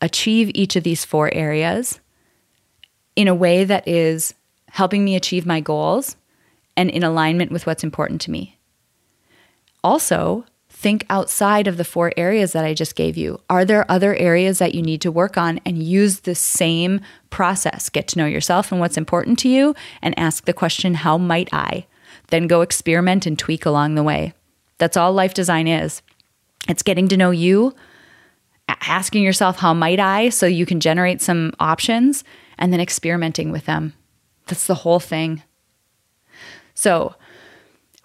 achieve 0.00 0.50
each 0.54 0.76
of 0.76 0.84
these 0.84 1.04
four 1.04 1.32
areas 1.34 2.00
in 3.16 3.28
a 3.28 3.34
way 3.34 3.64
that 3.64 3.88
is 3.88 4.34
helping 4.68 5.04
me 5.04 5.16
achieve 5.16 5.46
my 5.46 5.60
goals 5.60 6.16
and 6.76 6.90
in 6.90 7.02
alignment 7.02 7.50
with 7.50 7.66
what's 7.66 7.82
important 7.82 8.20
to 8.20 8.30
me. 8.30 8.58
Also, 9.82 10.44
think 10.68 11.06
outside 11.08 11.66
of 11.66 11.78
the 11.78 11.84
four 11.84 12.12
areas 12.18 12.52
that 12.52 12.64
I 12.64 12.74
just 12.74 12.94
gave 12.94 13.16
you. 13.16 13.40
Are 13.48 13.64
there 13.64 13.90
other 13.90 14.14
areas 14.14 14.58
that 14.58 14.74
you 14.74 14.82
need 14.82 15.00
to 15.00 15.10
work 15.10 15.38
on 15.38 15.58
and 15.64 15.82
use 15.82 16.20
the 16.20 16.34
same 16.34 17.00
process? 17.30 17.88
Get 17.88 18.06
to 18.08 18.18
know 18.18 18.26
yourself 18.26 18.70
and 18.70 18.78
what's 18.78 18.98
important 18.98 19.38
to 19.40 19.48
you 19.48 19.74
and 20.02 20.16
ask 20.18 20.44
the 20.44 20.52
question, 20.52 20.94
How 20.94 21.16
might 21.16 21.48
I? 21.52 21.86
Then 22.28 22.46
go 22.46 22.60
experiment 22.60 23.24
and 23.24 23.38
tweak 23.38 23.64
along 23.64 23.94
the 23.94 24.02
way. 24.02 24.34
That's 24.78 24.96
all 24.96 25.12
life 25.12 25.32
design 25.32 25.66
is. 25.66 26.02
It's 26.68 26.82
getting 26.82 27.08
to 27.08 27.16
know 27.16 27.30
you, 27.30 27.74
asking 28.68 29.22
yourself, 29.22 29.58
how 29.58 29.72
might 29.72 30.00
I? 30.00 30.28
So 30.28 30.46
you 30.46 30.66
can 30.66 30.80
generate 30.80 31.22
some 31.22 31.52
options 31.60 32.24
and 32.58 32.72
then 32.72 32.80
experimenting 32.80 33.50
with 33.50 33.66
them. 33.66 33.94
That's 34.46 34.66
the 34.66 34.74
whole 34.74 35.00
thing. 35.00 35.42
So, 36.74 37.14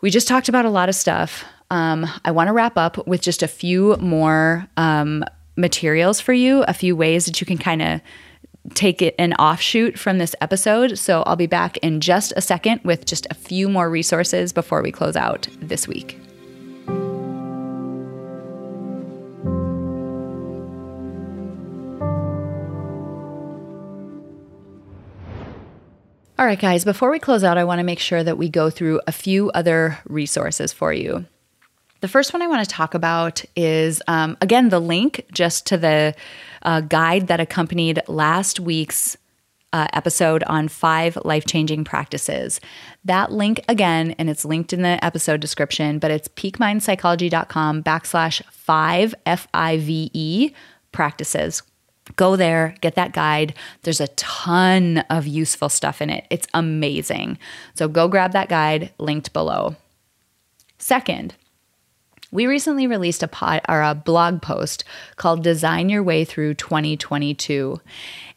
we 0.01 0.09
just 0.09 0.27
talked 0.27 0.49
about 0.49 0.65
a 0.65 0.69
lot 0.69 0.89
of 0.89 0.95
stuff. 0.95 1.45
Um, 1.69 2.07
I 2.25 2.31
want 2.31 2.47
to 2.47 2.53
wrap 2.53 2.77
up 2.77 3.07
with 3.07 3.21
just 3.21 3.43
a 3.43 3.47
few 3.47 3.95
more 3.97 4.67
um, 4.77 5.23
materials 5.55 6.19
for 6.19 6.33
you, 6.33 6.63
a 6.63 6.73
few 6.73 6.95
ways 6.95 7.25
that 7.25 7.39
you 7.39 7.47
can 7.47 7.57
kind 7.57 7.81
of 7.81 8.01
take 8.73 9.01
it 9.01 9.15
an 9.17 9.33
offshoot 9.35 9.97
from 9.97 10.17
this 10.17 10.35
episode. 10.41 10.97
So 10.97 11.23
I'll 11.23 11.35
be 11.35 11.47
back 11.47 11.77
in 11.77 12.01
just 12.01 12.33
a 12.35 12.41
second 12.41 12.81
with 12.83 13.05
just 13.05 13.25
a 13.29 13.33
few 13.33 13.69
more 13.69 13.89
resources 13.89 14.53
before 14.53 14.81
we 14.81 14.91
close 14.91 15.15
out 15.15 15.47
this 15.61 15.87
week. 15.87 16.19
All 26.41 26.47
right, 26.47 26.59
guys, 26.59 26.83
before 26.83 27.11
we 27.11 27.19
close 27.19 27.43
out, 27.43 27.59
I 27.59 27.65
want 27.65 27.77
to 27.81 27.83
make 27.83 27.99
sure 27.99 28.23
that 28.23 28.35
we 28.35 28.49
go 28.49 28.71
through 28.71 28.99
a 29.05 29.11
few 29.11 29.51
other 29.51 29.99
resources 30.05 30.73
for 30.73 30.91
you. 30.91 31.27
The 31.99 32.07
first 32.07 32.33
one 32.33 32.41
I 32.41 32.47
want 32.47 32.67
to 32.67 32.75
talk 32.75 32.95
about 32.95 33.45
is, 33.55 34.01
um, 34.07 34.35
again, 34.41 34.69
the 34.69 34.79
link 34.79 35.23
just 35.31 35.67
to 35.67 35.77
the 35.77 36.15
uh, 36.63 36.81
guide 36.81 37.27
that 37.27 37.39
accompanied 37.39 38.01
last 38.07 38.59
week's 38.59 39.15
uh, 39.71 39.85
episode 39.93 40.41
on 40.45 40.67
five 40.67 41.15
life 41.23 41.45
changing 41.45 41.83
practices. 41.83 42.59
That 43.05 43.31
link 43.31 43.63
again, 43.69 44.15
and 44.17 44.27
it's 44.27 44.43
linked 44.43 44.73
in 44.73 44.81
the 44.81 44.97
episode 45.05 45.41
description, 45.41 45.99
but 45.99 46.09
it's 46.09 46.27
peakmindpsychology.com 46.29 47.83
backslash 47.83 48.43
five 48.45 49.13
F 49.27 49.47
I 49.53 49.77
V 49.77 50.09
E 50.15 50.53
practices. 50.91 51.61
Go 52.15 52.35
there, 52.35 52.75
get 52.81 52.95
that 52.95 53.13
guide. 53.13 53.53
There's 53.83 54.01
a 54.01 54.07
ton 54.09 54.99
of 55.09 55.27
useful 55.27 55.69
stuff 55.69 56.01
in 56.01 56.09
it. 56.09 56.25
It's 56.29 56.47
amazing. 56.53 57.37
So 57.73 57.87
go 57.87 58.07
grab 58.07 58.33
that 58.33 58.49
guide 58.49 58.91
linked 58.97 59.33
below. 59.33 59.75
Second, 60.77 61.35
we 62.31 62.47
recently 62.47 62.87
released 62.87 63.23
a, 63.23 63.27
pod, 63.27 63.61
or 63.67 63.81
a 63.81 63.93
blog 63.93 64.41
post 64.41 64.83
called 65.17 65.43
Design 65.43 65.89
Your 65.89 66.01
Way 66.01 66.23
Through 66.23 66.55
2022. 66.55 67.79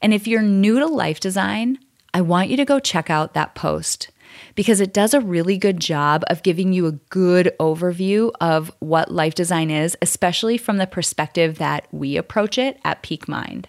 And 0.03 0.13
if 0.13 0.27
you're 0.27 0.43
new 0.43 0.81
to 0.81 0.87
life 0.87 1.21
design, 1.21 1.79
I 2.13 2.21
want 2.21 2.49
you 2.49 2.57
to 2.57 2.65
go 2.65 2.81
check 2.81 3.09
out 3.09 3.35
that 3.35 3.55
post 3.55 4.11
because 4.55 4.81
it 4.81 4.93
does 4.93 5.15
a 5.15 5.21
really 5.21 5.57
good 5.57 5.81
job 5.81 6.25
of 6.29 6.43
giving 6.43 6.73
you 6.73 6.87
a 6.87 6.93
good 6.93 7.55
overview 7.61 8.31
of 8.41 8.73
what 8.81 9.13
life 9.13 9.35
design 9.35 9.71
is, 9.71 9.97
especially 10.03 10.57
from 10.59 10.79
the 10.79 10.87
perspective 10.87 11.59
that 11.59 11.87
we 11.93 12.17
approach 12.17 12.59
it 12.59 12.79
at 12.85 13.03
Peak 13.03 13.29
Mind. 13.29 13.69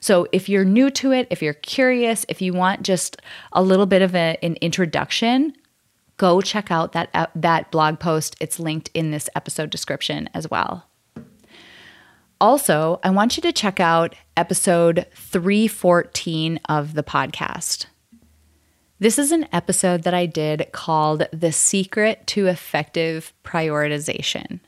So, 0.00 0.26
if 0.32 0.48
you're 0.48 0.64
new 0.64 0.90
to 0.90 1.12
it, 1.12 1.28
if 1.30 1.42
you're 1.42 1.54
curious, 1.54 2.26
if 2.28 2.42
you 2.42 2.52
want 2.52 2.82
just 2.82 3.22
a 3.52 3.62
little 3.62 3.86
bit 3.86 4.02
of 4.02 4.14
a, 4.14 4.36
an 4.42 4.56
introduction, 4.60 5.54
go 6.16 6.40
check 6.40 6.70
out 6.70 6.92
that, 6.92 7.08
uh, 7.14 7.26
that 7.34 7.70
blog 7.70 8.00
post. 8.00 8.36
It's 8.40 8.58
linked 8.58 8.90
in 8.94 9.10
this 9.10 9.28
episode 9.36 9.70
description 9.70 10.28
as 10.34 10.50
well. 10.50 10.86
Also, 12.40 13.00
I 13.04 13.10
want 13.10 13.36
you 13.36 13.42
to 13.42 13.52
check 13.52 13.80
out 13.80 14.14
episode 14.36 15.06
314 15.14 16.58
of 16.68 16.94
the 16.94 17.02
podcast. 17.02 17.86
This 19.00 19.18
is 19.18 19.32
an 19.32 19.48
episode 19.50 20.02
that 20.02 20.12
I 20.12 20.26
did 20.26 20.68
called 20.72 21.26
The 21.32 21.52
Secret 21.52 22.26
to 22.26 22.48
Effective 22.48 23.32
Prioritization. 23.42 24.60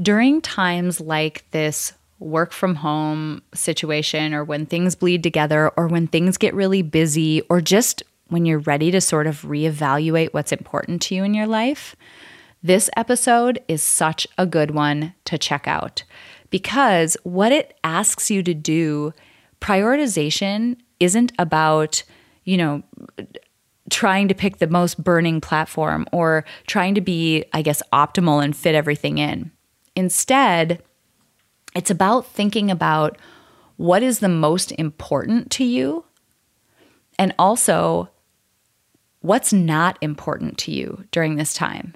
During 0.00 0.40
times 0.40 1.00
like 1.00 1.44
this 1.50 1.92
work 2.20 2.52
from 2.52 2.76
home 2.76 3.42
situation, 3.52 4.32
or 4.32 4.44
when 4.44 4.64
things 4.64 4.94
bleed 4.94 5.24
together, 5.24 5.72
or 5.76 5.88
when 5.88 6.06
things 6.06 6.38
get 6.38 6.54
really 6.54 6.82
busy, 6.82 7.40
or 7.50 7.60
just 7.60 8.04
when 8.28 8.46
you're 8.46 8.60
ready 8.60 8.92
to 8.92 9.00
sort 9.00 9.26
of 9.26 9.42
reevaluate 9.42 10.32
what's 10.32 10.52
important 10.52 11.02
to 11.02 11.16
you 11.16 11.24
in 11.24 11.34
your 11.34 11.48
life, 11.48 11.96
this 12.62 12.88
episode 12.96 13.60
is 13.66 13.82
such 13.82 14.24
a 14.38 14.46
good 14.46 14.70
one 14.70 15.14
to 15.24 15.36
check 15.36 15.66
out 15.66 16.04
because 16.50 17.16
what 17.24 17.50
it 17.50 17.76
asks 17.82 18.30
you 18.30 18.44
to 18.44 18.54
do, 18.54 19.12
prioritization 19.60 20.76
isn't 21.00 21.32
about 21.40 22.04
you 22.44 22.56
know, 22.56 22.82
trying 23.90 24.28
to 24.28 24.34
pick 24.34 24.58
the 24.58 24.66
most 24.66 25.02
burning 25.02 25.40
platform 25.40 26.06
or 26.12 26.44
trying 26.66 26.94
to 26.94 27.00
be, 27.00 27.44
I 27.52 27.62
guess, 27.62 27.82
optimal 27.92 28.42
and 28.42 28.56
fit 28.56 28.74
everything 28.74 29.18
in. 29.18 29.50
Instead, 29.94 30.82
it's 31.74 31.90
about 31.90 32.26
thinking 32.26 32.70
about 32.70 33.18
what 33.76 34.02
is 34.02 34.20
the 34.20 34.28
most 34.28 34.72
important 34.72 35.50
to 35.52 35.64
you 35.64 36.04
and 37.18 37.34
also 37.38 38.08
what's 39.20 39.52
not 39.52 39.98
important 40.00 40.58
to 40.58 40.72
you 40.72 41.04
during 41.10 41.36
this 41.36 41.54
time. 41.54 41.94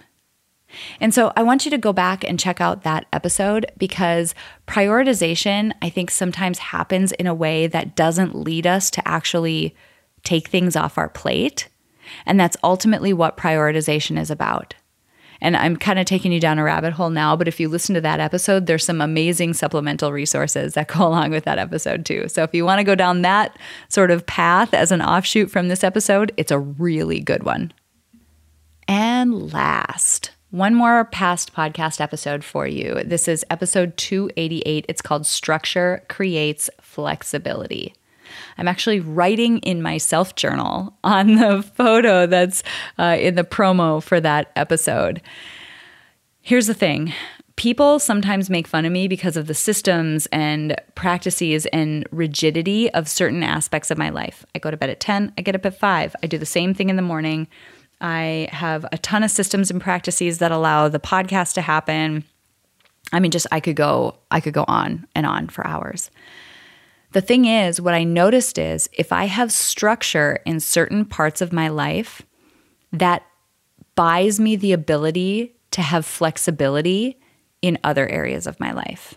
And 1.00 1.14
so 1.14 1.32
I 1.37 1.42
want 1.42 1.64
you 1.64 1.70
to 1.70 1.78
go 1.78 1.92
back 1.92 2.24
and 2.24 2.38
check 2.38 2.61
out 2.61 2.82
that 2.82 3.06
episode 3.12 3.66
because 3.78 4.35
prioritization, 4.66 5.72
I 5.80 5.88
think, 5.88 6.11
sometimes 6.11 6.59
happens 6.59 7.12
in 7.12 7.26
a 7.26 7.35
way 7.35 7.66
that 7.66 7.96
doesn't 7.96 8.35
lead 8.35 8.66
us 8.66 8.90
to 8.90 9.09
actually 9.09 9.74
take 10.27 10.49
things 10.49 10.77
off 10.77 10.99
our 10.99 11.09
plate. 11.09 11.69
And 12.27 12.39
that's 12.39 12.57
ultimately 12.62 13.12
what 13.12 13.37
prioritization 13.37 14.19
is 14.19 14.31
about. 14.31 14.75
And 15.41 15.57
I'm 15.57 15.77
kind 15.77 15.99
of 15.99 16.07
taking 16.07 16.33
you 16.33 16.41
down 16.41 16.59
a 16.59 16.65
rabbit 16.65 16.95
hole 16.95 17.11
now, 17.11 17.37
but 17.37 17.49
if 17.49 17.61
you 17.61 17.69
listen 17.69 17.95
to 17.95 18.01
that 18.01 18.21
episode, 18.21 18.67
there's 18.67 18.85
some 18.85 19.01
amazing 19.01 19.55
supplemental 19.55 20.12
resources 20.12 20.75
that 20.75 20.89
go 20.89 21.07
along 21.07 21.31
with 21.31 21.45
that 21.45 21.59
episode 21.59 22.07
too. 22.07 22.29
So 22.29 22.43
if 22.43 22.55
you 22.55 22.65
want 22.65 22.79
to 22.79 22.85
go 22.85 22.95
down 22.95 23.23
that 23.23 23.59
sort 23.89 24.11
of 24.11 24.27
path 24.27 24.73
as 24.75 24.93
an 24.93 25.03
offshoot 25.03 25.51
from 25.51 25.69
this 25.69 25.85
episode, 25.85 26.33
it's 26.37 26.53
a 26.53 26.59
really 26.59 27.21
good 27.21 27.43
one. 27.43 27.73
And 28.89 29.53
last, 29.53 30.31
one 30.51 30.75
more 30.75 31.05
past 31.07 31.53
podcast 31.53 32.01
episode 32.01 32.45
for 32.45 32.67
you. 32.67 33.03
This 33.05 33.29
is 33.29 33.45
episode 33.51 33.97
288. 33.97 34.87
It's 34.89 35.03
called 35.03 35.27
Structure 35.27 36.05
Creates 36.09 36.71
Flexibility. 36.81 37.95
I'm 38.59 38.68
actually 38.68 39.01
writing 39.01 39.59
in 39.59 39.83
my 39.83 39.99
self 39.99 40.35
journal 40.35 40.94
on 41.05 41.37
the 41.37 41.62
photo 41.62 42.27
that's 42.27 42.62
uh, 42.99 43.16
in 43.18 43.35
the 43.35 43.44
promo 43.44 44.03
for 44.03 44.20
that 44.20 44.53
episode. 44.57 45.20
Here's 46.40 46.66
the 46.66 46.75
thing 46.75 47.12
people 47.57 47.99
sometimes 47.99 48.51
make 48.51 48.66
fun 48.66 48.85
of 48.85 48.92
me 48.92 49.09
because 49.09 49.37
of 49.37 49.46
the 49.46 49.55
systems 49.55 50.27
and 50.27 50.77
practices 50.94 51.66
and 51.66 52.07
rigidity 52.11 52.92
of 52.92 53.09
certain 53.09 53.42
aspects 53.42 53.90
of 53.90 53.99
my 53.99 54.11
life. 54.11 54.44
I 54.55 54.59
go 54.59 54.70
to 54.70 54.77
bed 54.77 54.90
at 54.90 55.01
10, 55.01 55.33
I 55.37 55.42
get 55.42 55.55
up 55.55 55.66
at 55.66 55.79
5, 55.79 56.16
I 56.22 56.27
do 56.27 56.38
the 56.38 56.46
same 56.46 56.75
thing 56.75 56.90
in 56.90 56.96
the 56.96 57.03
morning. 57.03 57.49
I 58.01 58.49
have 58.53 58.85
a 58.92 58.99
ton 58.99 59.22
of 59.22 59.31
systems 59.31 59.70
and 59.70 59.81
practices 59.81 60.38
that 60.38 60.53
allow 60.53 60.88
the 60.88 61.01
podcast 61.01 61.55
to 61.55 61.62
happen. 61.62 62.25
I 63.12 63.20
mean 63.20 63.31
just 63.31 63.46
I 63.51 63.61
could 63.61 63.77
go 63.77 64.16
I 64.31 64.40
could 64.40 64.55
go 64.55 64.64
on 64.68 65.07
and 65.14 65.25
on 65.27 65.49
for 65.49 65.66
hours. 65.66 66.11
The 67.16 67.22
thing 67.22 67.46
is, 67.46 67.81
what 67.81 67.94
I 67.94 68.05
noticed 68.05 68.59
is 68.59 68.90
if 68.92 69.11
I 69.11 69.24
have 69.24 69.50
structure 69.50 70.40
in 70.44 70.61
certain 70.61 71.07
parts 71.07 71.40
of 71.40 71.50
my 71.50 71.68
life, 71.68 72.20
that 72.92 73.22
buys 73.94 74.38
me 74.38 74.55
the 74.55 74.74
ability 74.74 75.57
to 75.70 75.81
have 75.81 76.05
flexibility 76.05 77.18
in 77.62 77.79
other 77.83 78.07
areas 78.07 78.46
of 78.46 78.61
my 78.61 78.70
life. 78.70 79.14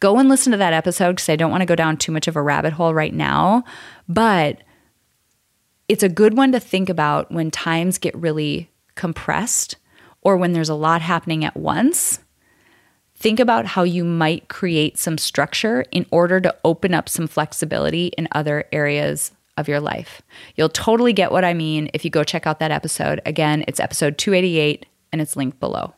Go 0.00 0.18
and 0.18 0.28
listen 0.28 0.50
to 0.50 0.58
that 0.58 0.72
episode 0.72 1.12
because 1.12 1.28
I 1.28 1.36
don't 1.36 1.52
want 1.52 1.60
to 1.60 1.66
go 1.66 1.76
down 1.76 1.98
too 1.98 2.10
much 2.10 2.26
of 2.26 2.34
a 2.34 2.42
rabbit 2.42 2.72
hole 2.72 2.92
right 2.92 3.14
now, 3.14 3.62
but 4.08 4.64
it's 5.88 6.02
a 6.02 6.08
good 6.08 6.36
one 6.36 6.50
to 6.50 6.58
think 6.58 6.88
about 6.88 7.30
when 7.30 7.52
times 7.52 7.98
get 7.98 8.16
really 8.16 8.72
compressed 8.96 9.76
or 10.22 10.36
when 10.36 10.52
there's 10.52 10.68
a 10.68 10.74
lot 10.74 11.00
happening 11.00 11.44
at 11.44 11.56
once 11.56 12.18
think 13.20 13.38
about 13.38 13.66
how 13.66 13.82
you 13.82 14.04
might 14.04 14.48
create 14.48 14.98
some 14.98 15.18
structure 15.18 15.84
in 15.92 16.06
order 16.10 16.40
to 16.40 16.56
open 16.64 16.94
up 16.94 17.08
some 17.08 17.28
flexibility 17.28 18.08
in 18.18 18.26
other 18.32 18.64
areas 18.72 19.30
of 19.58 19.68
your 19.68 19.78
life. 19.78 20.22
You'll 20.56 20.70
totally 20.70 21.12
get 21.12 21.30
what 21.30 21.44
I 21.44 21.52
mean 21.52 21.90
if 21.92 22.04
you 22.04 22.10
go 22.10 22.24
check 22.24 22.46
out 22.46 22.58
that 22.58 22.70
episode. 22.70 23.20
Again, 23.26 23.62
it's 23.68 23.78
episode 23.78 24.16
288 24.16 24.86
and 25.12 25.20
it's 25.20 25.36
linked 25.36 25.60
below. 25.60 25.94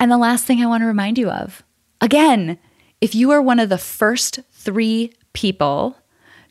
And 0.00 0.10
the 0.10 0.18
last 0.18 0.44
thing 0.44 0.60
I 0.60 0.66
want 0.66 0.82
to 0.82 0.86
remind 0.86 1.16
you 1.16 1.30
of 1.30 1.62
again, 2.00 2.58
if 3.00 3.14
you 3.14 3.30
are 3.30 3.40
one 3.40 3.60
of 3.60 3.68
the 3.68 3.78
first 3.78 4.40
three 4.50 5.12
people 5.32 5.96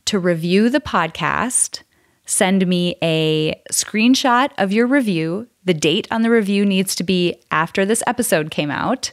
to 0.06 0.20
review 0.20 0.70
the 0.70 0.80
podcast, 0.80 1.82
send 2.26 2.66
me 2.66 2.96
a 3.04 3.62
screenshot 3.72 4.52
of 4.58 4.72
your 4.72 4.88
review. 4.88 5.48
The 5.66 5.74
date 5.74 6.08
on 6.12 6.22
the 6.22 6.30
review 6.30 6.66
needs 6.66 6.96
to 6.96 7.04
be 7.04 7.42
after 7.52 7.86
this 7.86 8.04
episode 8.08 8.52
came 8.52 8.72
out. 8.72 9.12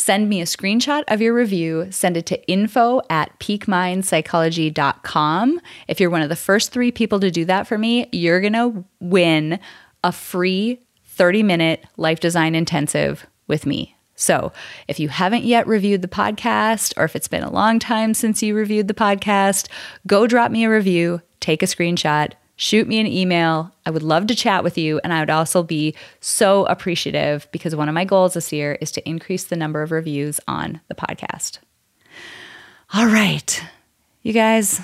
Send 0.00 0.28
me 0.30 0.40
a 0.40 0.46
screenshot 0.46 1.04
of 1.08 1.20
your 1.20 1.34
review, 1.34 1.88
send 1.90 2.16
it 2.16 2.24
to 2.26 2.42
info 2.48 3.02
at 3.10 3.38
peakmindpsychology.com. 3.38 5.60
If 5.88 6.00
you're 6.00 6.08
one 6.08 6.22
of 6.22 6.30
the 6.30 6.36
first 6.36 6.72
three 6.72 6.90
people 6.90 7.20
to 7.20 7.30
do 7.30 7.44
that 7.44 7.66
for 7.66 7.76
me, 7.76 8.08
you're 8.10 8.40
going 8.40 8.54
to 8.54 8.82
win 9.00 9.60
a 10.02 10.10
free 10.10 10.80
30 11.04 11.42
minute 11.42 11.84
life 11.98 12.18
design 12.18 12.54
intensive 12.54 13.26
with 13.46 13.66
me. 13.66 13.94
So, 14.14 14.54
if 14.88 14.98
you 14.98 15.10
haven't 15.10 15.44
yet 15.44 15.66
reviewed 15.66 16.00
the 16.00 16.08
podcast, 16.08 16.94
or 16.96 17.04
if 17.04 17.14
it's 17.14 17.28
been 17.28 17.42
a 17.42 17.52
long 17.52 17.78
time 17.78 18.14
since 18.14 18.42
you 18.42 18.54
reviewed 18.54 18.88
the 18.88 18.94
podcast, 18.94 19.68
go 20.06 20.26
drop 20.26 20.50
me 20.50 20.64
a 20.64 20.70
review, 20.70 21.20
take 21.40 21.62
a 21.62 21.66
screenshot, 21.66 22.32
shoot 22.60 22.86
me 22.86 23.00
an 23.00 23.06
email. 23.06 23.72
I 23.86 23.90
would 23.90 24.02
love 24.02 24.26
to 24.26 24.34
chat 24.34 24.62
with 24.62 24.76
you. 24.76 25.00
And 25.02 25.14
I 25.14 25.20
would 25.20 25.30
also 25.30 25.62
be 25.62 25.94
so 26.20 26.66
appreciative 26.66 27.48
because 27.52 27.74
one 27.74 27.88
of 27.88 27.94
my 27.94 28.04
goals 28.04 28.34
this 28.34 28.52
year 28.52 28.76
is 28.82 28.92
to 28.92 29.08
increase 29.08 29.44
the 29.44 29.56
number 29.56 29.80
of 29.80 29.90
reviews 29.90 30.40
on 30.46 30.78
the 30.88 30.94
podcast. 30.94 31.58
All 32.92 33.06
right, 33.06 33.64
you 34.20 34.34
guys, 34.34 34.78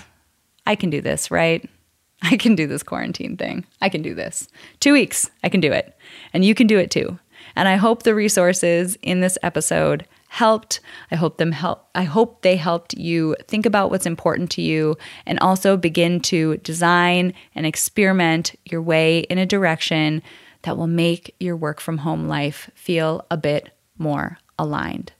I 0.65 0.75
can 0.75 0.89
do 0.89 1.03
this, 1.03 1.31
right? 1.31 1.69
I 2.23 2.39
can 2.39 2.55
do 2.55 2.67
this 2.67 2.83
quarantine 2.83 3.37
thing. 3.37 3.67
I 3.83 3.91
can 3.91 4.01
do 4.01 4.15
this. 4.15 4.49
Two 4.81 4.95
weeks, 4.95 5.29
I 5.45 5.51
can 5.51 5.61
do 5.61 5.71
it. 5.71 5.95
And 6.33 6.47
you 6.47 6.55
can 6.55 6.67
do 6.67 6.79
it 6.79 6.91
too. 6.91 7.19
And 7.57 7.69
I 7.69 7.77
hope 7.77 8.03
the 8.05 8.15
resources 8.15 8.97
in 9.03 9.21
this 9.21 9.37
episode 9.43 10.07
helped. 10.29 10.81
I 11.11 11.17
hope 11.17 11.39
them 11.39 11.53
help 11.53 11.89
I 11.95 12.05
hope 12.05 12.43
they 12.43 12.57
helped 12.57 12.95
you 12.95 13.37
think 13.47 13.67
about 13.67 13.91
what's 13.91 14.07
important 14.07 14.51
to 14.53 14.63
you 14.63 14.97
and 15.25 15.39
also 15.41 15.77
begin 15.77 16.21
to 16.21 16.57
design 16.59 17.33
and 17.55 17.67
experiment 17.67 18.55
your 18.65 18.83
way 18.83 19.21
in 19.21 19.39
a 19.39 19.47
direction 19.47 20.23
that 20.63 20.77
will 20.77 20.87
make 20.87 21.35
your 21.39 21.57
work 21.57 21.81
from 21.81 21.99
home 21.99 22.27
life 22.27 22.71
feel 22.75 23.25
a 23.31 23.37
bit 23.37 23.71
more 23.99 24.39
aligned. 24.59 25.13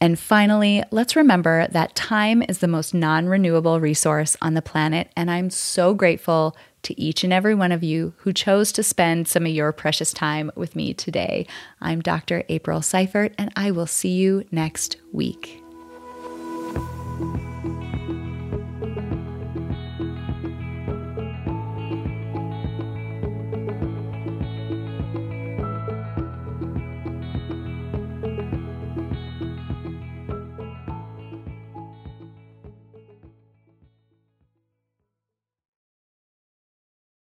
And 0.00 0.18
finally, 0.18 0.82
let's 0.90 1.16
remember 1.16 1.66
that 1.68 1.94
time 1.94 2.42
is 2.42 2.58
the 2.58 2.68
most 2.68 2.94
non 2.94 3.26
renewable 3.26 3.80
resource 3.80 4.36
on 4.42 4.54
the 4.54 4.62
planet. 4.62 5.10
And 5.16 5.30
I'm 5.30 5.50
so 5.50 5.94
grateful 5.94 6.56
to 6.86 7.00
each 7.00 7.24
and 7.24 7.32
every 7.32 7.54
one 7.54 7.72
of 7.72 7.82
you 7.82 8.14
who 8.18 8.32
chose 8.32 8.70
to 8.72 8.82
spend 8.82 9.26
some 9.26 9.44
of 9.44 9.52
your 9.52 9.72
precious 9.72 10.12
time 10.12 10.52
with 10.54 10.76
me 10.76 10.94
today. 10.94 11.46
I'm 11.80 12.00
Dr. 12.00 12.44
April 12.48 12.80
Seifert, 12.80 13.34
and 13.36 13.52
I 13.56 13.72
will 13.72 13.88
see 13.88 14.14
you 14.14 14.44
next 14.52 14.96
week. 15.12 15.65